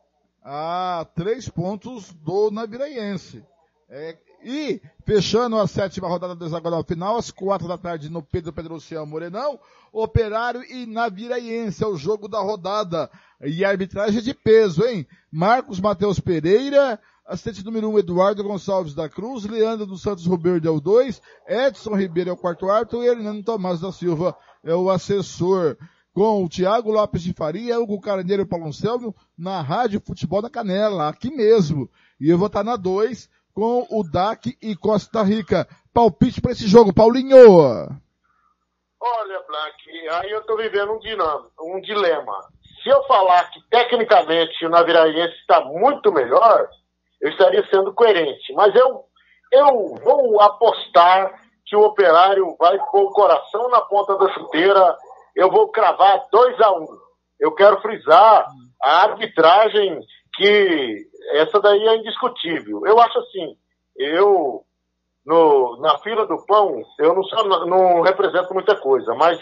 [0.43, 3.45] a 3 pontos do Naviraense.
[3.91, 8.53] É, e, fechando a sétima rodada do hexagonal final, às 4 da tarde no Pedro
[8.53, 9.59] Pedro Luciano Morenão,
[9.91, 13.11] Operário e Naviraense é o jogo da rodada.
[13.41, 15.07] E arbitragem de peso, hein?
[15.33, 20.69] Marcos Matheus Pereira, assistente número 1 um, Eduardo Gonçalves da Cruz, Leandro dos Santos Ruberdo
[20.69, 24.75] é o 2, Edson Ribeiro é o quarto árbitro e Hernando Tomás da Silva é
[24.75, 25.77] o assessor.
[26.13, 30.51] Com o Tiago Lopes de Faria, Hugo Carneiro e Paulo Anselmo na Rádio Futebol da
[30.51, 31.89] Canela, aqui mesmo.
[32.21, 33.29] E eu vou estar na 2
[33.59, 35.67] com o DAC e Costa Rica.
[35.93, 37.37] Palpite para esse jogo, Paulinho!
[39.01, 42.39] Olha, Black, aí eu tô vivendo um, dinâmico, um dilema.
[42.81, 46.69] Se eu falar que tecnicamente o Naviraense está muito melhor,
[47.21, 48.53] eu estaria sendo coerente.
[48.53, 49.03] Mas eu,
[49.51, 54.97] eu vou apostar que o operário vai pôr o coração na ponta da chuteira.
[55.35, 56.87] Eu vou cravar 2 a 1 um.
[57.41, 58.47] Eu quero frisar
[58.81, 60.01] a arbitragem
[60.39, 62.87] que essa daí é indiscutível.
[62.87, 63.57] Eu acho assim,
[63.97, 64.65] eu
[65.27, 69.39] no, na fila do pão, eu não, sou, não represento muita coisa, mas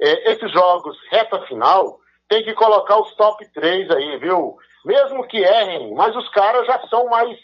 [0.00, 4.56] é, esses jogos reta final tem que colocar os top 3 aí, viu?
[4.84, 7.36] Mesmo que errem, mas os caras já são mais,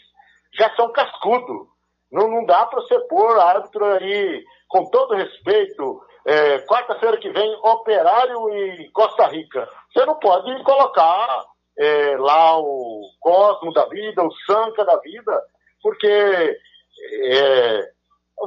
[0.53, 1.67] já são cascudo.
[2.11, 7.53] Não, não dá para você pôr árbitro aí, com todo respeito, é, quarta-feira que vem,
[7.63, 9.67] Operário e Costa Rica.
[9.91, 11.45] Você não pode colocar
[11.77, 15.43] é, lá o Cosmo da vida, o Sanca da vida,
[15.81, 17.91] porque é,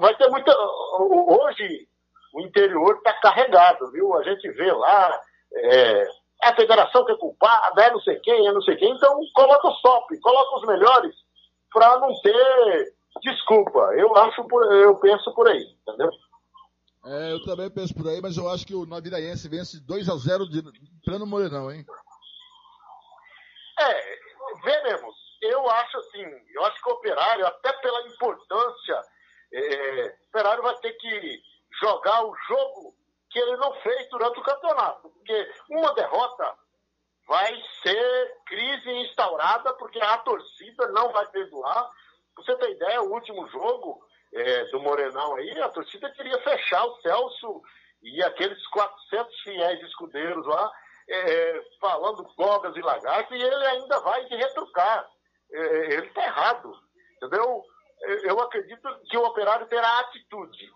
[0.01, 0.55] vai ter muita.
[0.99, 1.89] Hoje
[2.35, 4.14] o interior está carregado, viu?
[4.14, 5.20] A gente vê lá.
[5.55, 6.09] É,
[6.43, 8.93] a federação que é culpada, é não sei quem, é não sei quem.
[8.93, 11.14] Então coloca os top, coloca os melhores
[11.72, 13.79] para não ter desculpa.
[13.97, 16.11] Eu acho, por, eu penso por aí, entendeu?
[17.05, 20.16] É, eu também penso por aí, mas eu acho que o Naviraense vence 2 a
[20.16, 20.62] 0 de
[21.05, 21.85] plano Morenão, hein?
[23.79, 24.18] É,
[24.62, 25.14] veremos.
[25.43, 26.24] Eu acho assim,
[26.55, 29.03] eu acho que o operário, até pela importância,
[29.53, 31.43] é, o operário vai ter que
[31.81, 32.95] jogar o jogo
[33.31, 35.11] que ele não fez durante o campeonato.
[35.11, 36.57] Porque uma derrota
[37.27, 41.91] vai ser crise instaurada, porque a torcida não vai perdoar.
[42.37, 44.01] Você ter ideia, o último jogo
[44.33, 47.62] é, do Morenão aí, a torcida queria fechar o Celso
[48.03, 50.72] e aqueles 400 fiéis escudeiros lá,
[51.09, 55.09] é, falando cobras e lagartos, e ele ainda vai de retrucar.
[55.52, 55.59] É,
[55.94, 56.72] ele está errado,
[57.16, 57.62] entendeu?
[58.24, 60.70] Eu acredito que o operário terá atitude.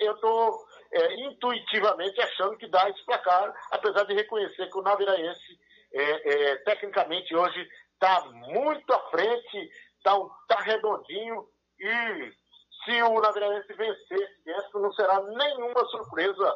[0.00, 5.60] Eu estou é, intuitivamente achando que dá esse placar, apesar de reconhecer que o Naviraense,
[5.92, 10.16] é, é, tecnicamente, hoje está muito à frente, está
[10.48, 11.46] tá redondinho,
[11.78, 12.32] e
[12.84, 16.54] se o Naviraense vencer, isso não será nenhuma surpresa,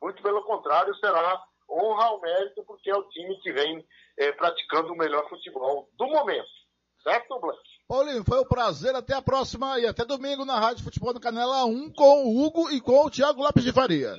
[0.00, 3.86] muito pelo contrário, será honra ao mérito, porque é o time que vem
[4.18, 6.48] é, praticando o melhor futebol do momento.
[7.02, 7.58] Certo, Blanc?
[7.88, 8.94] Paulinho, foi um prazer.
[8.94, 12.70] Até a próxima e até domingo na Rádio Futebol do Canela 1 com o Hugo
[12.70, 14.14] e com o Thiago Lopes de Faria.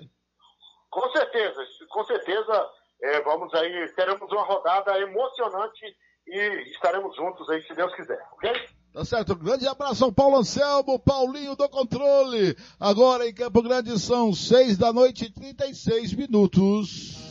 [0.89, 2.69] Com certeza, com certeza
[3.01, 5.85] é, vamos aí, teremos uma rodada emocionante
[6.27, 8.51] e estaremos juntos aí, se Deus quiser, ok?
[8.93, 9.35] Tá certo?
[9.35, 12.57] Grande abraço ao Paulo Anselmo, Paulinho do controle.
[12.77, 17.30] Agora em Campo Grande são seis da noite e 36 minutos.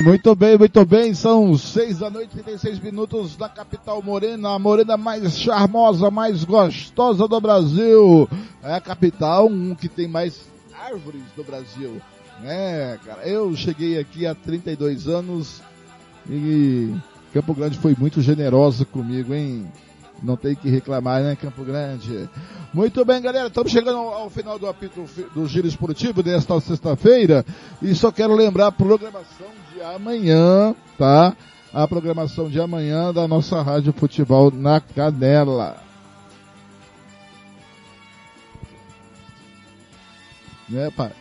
[0.00, 1.14] muito bem, muito bem.
[1.14, 6.44] São seis da noite e 36 minutos da capital morena, a morena mais charmosa, mais
[6.44, 8.28] gostosa do Brasil.
[8.62, 10.40] É a capital um que tem mais
[10.74, 12.00] árvores do Brasil.
[12.44, 15.60] É, cara, eu cheguei aqui há 32 anos
[16.28, 16.94] e
[17.32, 19.70] Campo Grande foi muito generosa comigo, hein?
[20.22, 22.28] Não tem que reclamar, né, Campo Grande?
[22.72, 27.44] Muito bem, galera, estamos chegando ao, final do apito do Giro Esportivo desta sexta-feira
[27.82, 29.48] e só quero lembrar a programação
[29.82, 31.36] amanhã, tá?
[31.72, 35.76] A programação de amanhã da nossa Rádio Futebol na Canela.
[40.68, 41.12] Né, pai?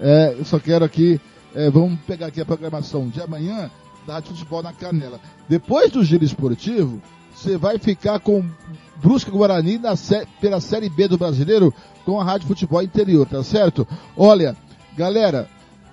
[0.00, 1.20] É, eu só quero aqui,
[1.54, 3.70] é, vamos pegar aqui a programação de amanhã
[4.06, 5.20] da Rádio Futebol na Canela.
[5.48, 7.00] Depois do Giro Esportivo,
[7.34, 8.44] você vai ficar com
[8.96, 11.72] Brusque Guarani na sé pela Série B do Brasileiro
[12.04, 13.86] com a Rádio Futebol Interior, tá certo?
[14.16, 14.56] Olha,
[14.96, 15.48] galera,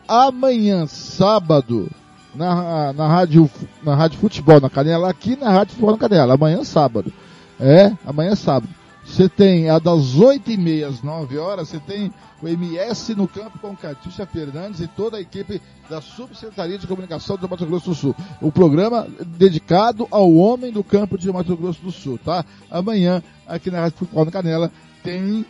[0.08, 1.90] amanhã, sábado,
[2.36, 3.50] na, na, rádio,
[3.84, 7.12] na Rádio Futebol na Canela, aqui na Rádio Futebol na Canela, amanhã sábado.
[7.60, 8.74] É, amanhã sábado.
[9.06, 12.12] Você tem a das 8 e meia às 9 horas, você tem
[12.42, 17.38] o MS no campo com Catixa Fernandes e toda a equipe da Subsecretaria de Comunicação
[17.38, 18.16] do Mato Grosso do Sul.
[18.42, 22.44] O programa dedicado ao homem do campo de Mato Grosso do Sul, tá?
[22.70, 24.72] Amanhã, aqui na Rádio Futebol na Canela,
[25.04, 25.46] tem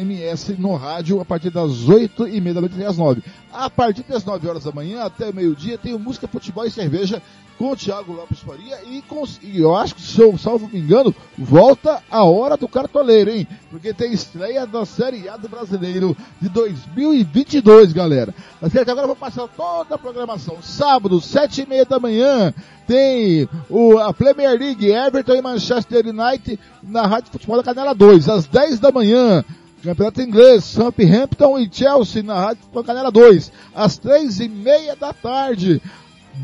[0.00, 3.22] MS no rádio a partir das 8 e meia da noite até as 9.
[3.52, 7.22] A partir das 9 horas da manhã até meio-dia tem Música, Futebol e Cerveja
[7.58, 10.80] com o Thiago Lopes Faria e, com, e eu acho que, se eu salvo me
[10.80, 13.46] engano, volta a hora do cartoleiro, hein?
[13.70, 18.34] Porque tem estreia da Série A do Brasileiro de 2022, galera.
[18.60, 18.90] Tá certo?
[18.90, 20.58] Agora eu vou passar toda a programação.
[20.60, 22.52] Sábado, sete e meia da manhã,
[22.86, 28.28] tem o, a Premier League, Everton e Manchester United na Rádio Futebol da Canela 2,
[28.28, 29.44] às 10 da manhã.
[29.82, 35.82] Campeonato Inglês, Southampton e Chelsea na Rádio Canela 2, às três e meia da tarde.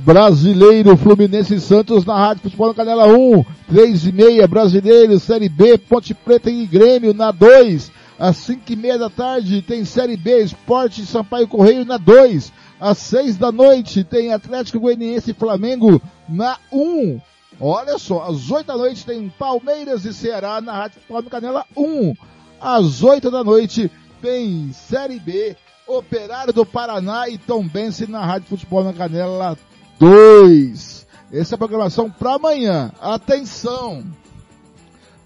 [0.04, 5.78] Brasileiro Fluminense e Santos na Rádio Futebol Canela 1, 3 e meia, Brasileiro, Série B,
[5.78, 10.42] Ponte Preta e Grêmio na 2, às 5 e meia da tarde tem Série B,
[10.42, 16.58] Esporte Sampaio Correio na 2, às 6 da noite tem Atlético Goianiense e Flamengo na
[16.72, 17.20] 1.
[17.60, 22.14] Olha só, às 8 da noite tem Palmeiras e Ceará na Rádio Futebol Canela 1.
[22.60, 23.90] Às 8 da noite
[24.20, 25.56] tem Série B,
[25.86, 29.56] Operário do Paraná e Tom Bense na Rádio Futebol na Canela
[29.98, 31.06] 2.
[31.32, 32.92] Essa é a programação para amanhã.
[33.00, 34.04] Atenção!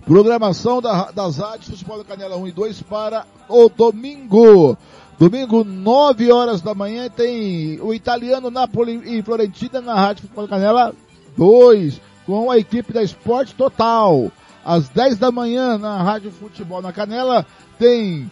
[0.04, 4.76] Programação da, das rádios Futebol da Canela 1 e 2 para o domingo.
[5.18, 10.56] Domingo, 9 horas da manhã, tem o italiano Napoli e Florentina na Rádio Futebol da
[10.56, 10.94] Canela
[11.36, 14.30] 2, com a equipe da Esporte Total.
[14.64, 17.44] Às 10 da manhã, na Rádio Futebol na Canela,
[17.78, 18.30] tem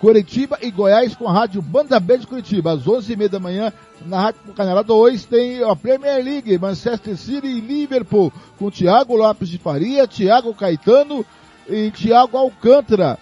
[0.00, 2.72] Curitiba e Goiás com a Rádio Banda B de Curitiba.
[2.72, 3.72] Às 11h30 da manhã,
[4.06, 9.48] na Rádio Canela 2, tem a Premier League, Manchester City e Liverpool, com Thiago Lopes
[9.48, 11.24] de Faria, Thiago Caetano
[11.68, 13.18] e Thiago Alcântara.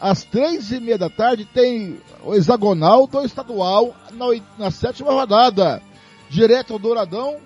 [0.00, 4.26] Às três e meia da tarde tem o hexagonal do estadual na,
[4.58, 5.82] na sétima rodada.
[6.30, 7.36] Direto ao Douradão,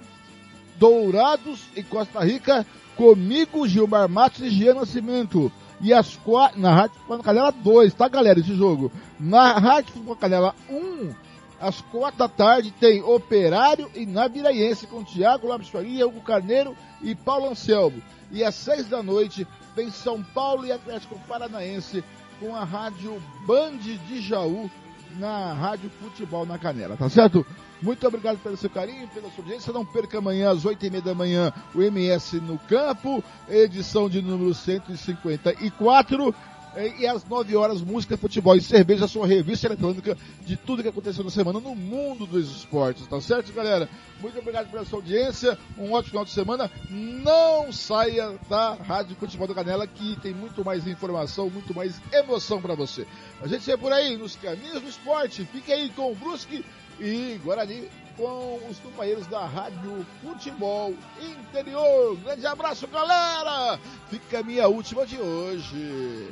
[0.79, 5.51] Dourados e Costa Rica, comigo, Gilmar Matos e Gian Nascimento.
[5.81, 8.91] E as quatro, na Rádio Futebol Canela 2, tá galera, esse jogo?
[9.19, 11.13] Na Rádio Futebol Canela 1,
[11.61, 17.15] às quatro da tarde, tem Operário e Naviraense com Tiago Lopes Faria, Hugo Carneiro e
[17.15, 18.03] Paulo Anselmo.
[18.31, 22.03] E às seis da noite, tem São Paulo e Atlético Paranaense
[22.41, 24.71] com a Rádio Band de Jaú
[25.19, 27.47] na Rádio Futebol na Canela, tá certo?
[27.83, 29.73] Muito obrigado pelo seu carinho, pela sua audiência.
[29.73, 34.23] Não perca amanhã, às oito e meia da manhã, o MS no campo, edição de
[34.23, 36.35] número 154.
[36.77, 41.23] E às 9 horas, música, futebol e cerveja, sua revista eletrônica de tudo que aconteceu
[41.23, 43.89] na semana no mundo dos esportes, tá certo, galera?
[44.21, 46.71] Muito obrigado pela sua audiência, um ótimo final de semana.
[46.91, 52.61] Não saia da Rádio Futebol da Canela, que tem muito mais informação, muito mais emoção
[52.61, 53.07] para você.
[53.41, 55.45] A gente é por aí, nos caminhos do esporte.
[55.45, 56.65] Fique aí com o Brusque
[56.99, 62.17] e Guarani com os companheiros da Rádio Futebol Interior.
[62.17, 63.79] Grande abraço, galera!
[64.09, 66.29] Fica a minha última de hoje.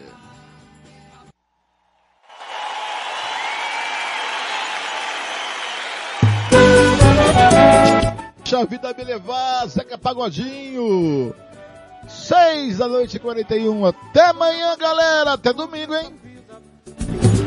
[8.53, 11.35] Deixa a vida me levar, Zeca Pagodinho.
[12.07, 13.87] Seis da noite e 41.
[13.87, 15.33] Até amanhã, galera.
[15.33, 16.12] Até domingo, hein?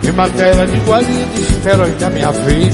[0.04, 2.74] Em matéria de guarida, espero ainda a minha vez.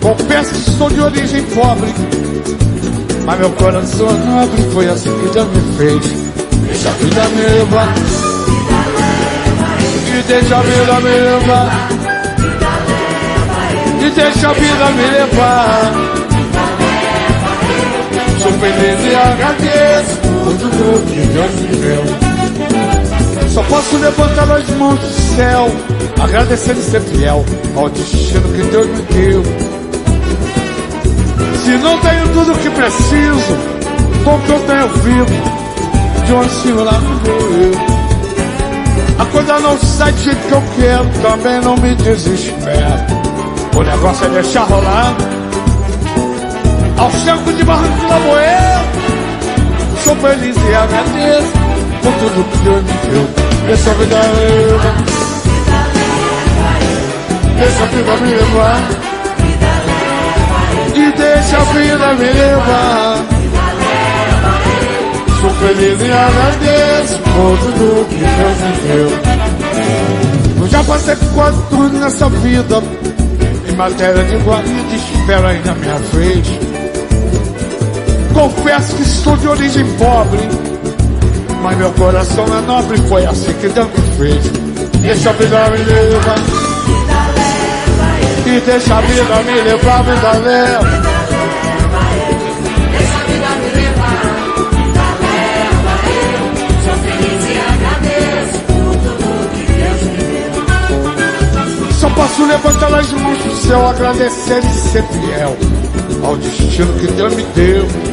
[0.00, 1.92] Confesso que sou de origem pobre,
[3.26, 6.06] mas meu coração é nobre, foi assim que Deus me fez.
[6.66, 7.94] Deixa a vida me levar.
[10.28, 11.88] Deixa a vida me levar.
[14.00, 16.19] E deixa a vida me levar.
[18.60, 22.04] Feliz e agradeço por tudo que Deus me deu.
[23.48, 25.70] Só posso levantar as mãos do céu,
[26.22, 27.42] agradecer e ser fiel
[27.74, 29.42] ao destino que Deus me deu.
[31.64, 33.56] Se não tenho tudo o que preciso,
[34.24, 38.00] com o que eu tenho vivo, de onde cima lá me.
[39.18, 43.20] A coisa não sai do jeito que eu quero, também não me desespero.
[43.74, 45.39] O negócio é deixar rolar.
[47.00, 48.84] Ao centro de Barranco de Lamoeiro,
[50.04, 51.52] sou feliz e agradeço
[52.02, 53.26] por tudo que Deus me deu.
[53.66, 54.96] Deixa a vida levar.
[57.56, 58.80] Deixa a vida me levar.
[60.94, 63.16] E deixa a vida me levar.
[65.40, 69.08] Sou feliz e agradeço por tudo que Deus me deu.
[70.60, 72.82] Eu já passei quase tudo nessa vida.
[73.66, 76.69] Em matéria de guarida, espero ainda minha vez.
[78.32, 80.40] Confesso que sou de origem pobre,
[81.62, 84.50] mas meu coração é nobre, foi assim que Deus me fez.
[85.02, 86.38] Deixa a vida me levar.
[88.46, 91.10] E deixa a vida me levar, vida leva.
[102.00, 105.56] Só posso levantar as mãos do céu, agradecer e ser fiel
[106.24, 108.09] ao destino que Deus me deu.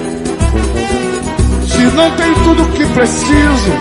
[1.77, 3.71] Se não tenho tudo o que preciso,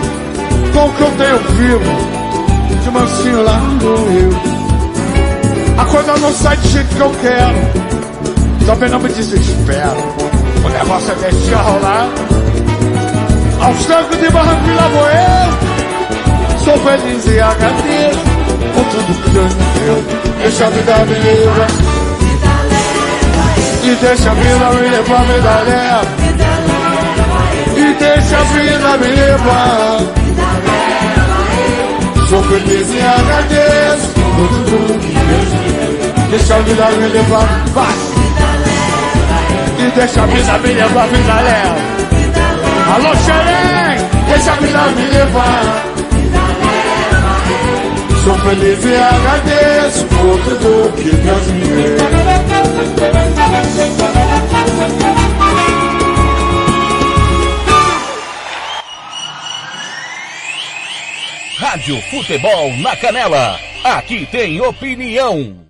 [0.71, 5.81] com o que eu tenho vivo, de mansinho lá no eu.
[5.81, 9.97] A coisa não sai do jeito que eu quero, também não me desespero.
[10.63, 12.07] O negócio é deixar rolar.
[13.61, 15.57] Aos trancos de barranco e lavoeiro,
[16.63, 18.19] sou feliz e agradeço
[18.75, 20.03] por tudo que Deus me deu.
[20.43, 21.67] Deixa a vida me levar.
[23.83, 26.16] E deixa a vida me levar, vida leva.
[27.77, 29.99] E deixa a vida me levar.
[32.27, 36.29] Sou feliz e agradeço por tudo que Deus me deu.
[36.31, 37.97] Deixa a vida me levar, vai.
[39.79, 41.97] E deixa a vida me levar, vida leva.
[42.95, 43.97] Alô, Xerém,
[44.27, 45.63] deixa a vida me levar.
[48.23, 51.97] Sou feliz e agradeço por tudo que Deus me deu.
[61.87, 63.57] Rádio Futebol na Canela.
[63.81, 65.57] Aqui tem opinião.